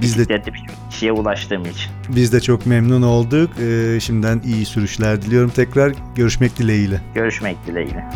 Biz 0.00 0.18
de 0.28 0.42
kişiye 0.90 1.12
ulaştığım 1.12 1.62
için. 1.62 1.90
biz 2.08 2.32
de 2.32 2.40
çok 2.40 2.66
memnun 2.66 3.02
olduk. 3.02 3.50
E, 3.60 4.00
şimdiden 4.00 4.40
iyi 4.44 4.64
sürüşler 4.66 5.22
diliyorum 5.22 5.50
tekrar. 5.50 5.92
Görüşmek 6.16 6.58
dileğiyle. 6.58 7.00
Görüşmek 7.14 7.66
dileğiyle. 7.66 8.08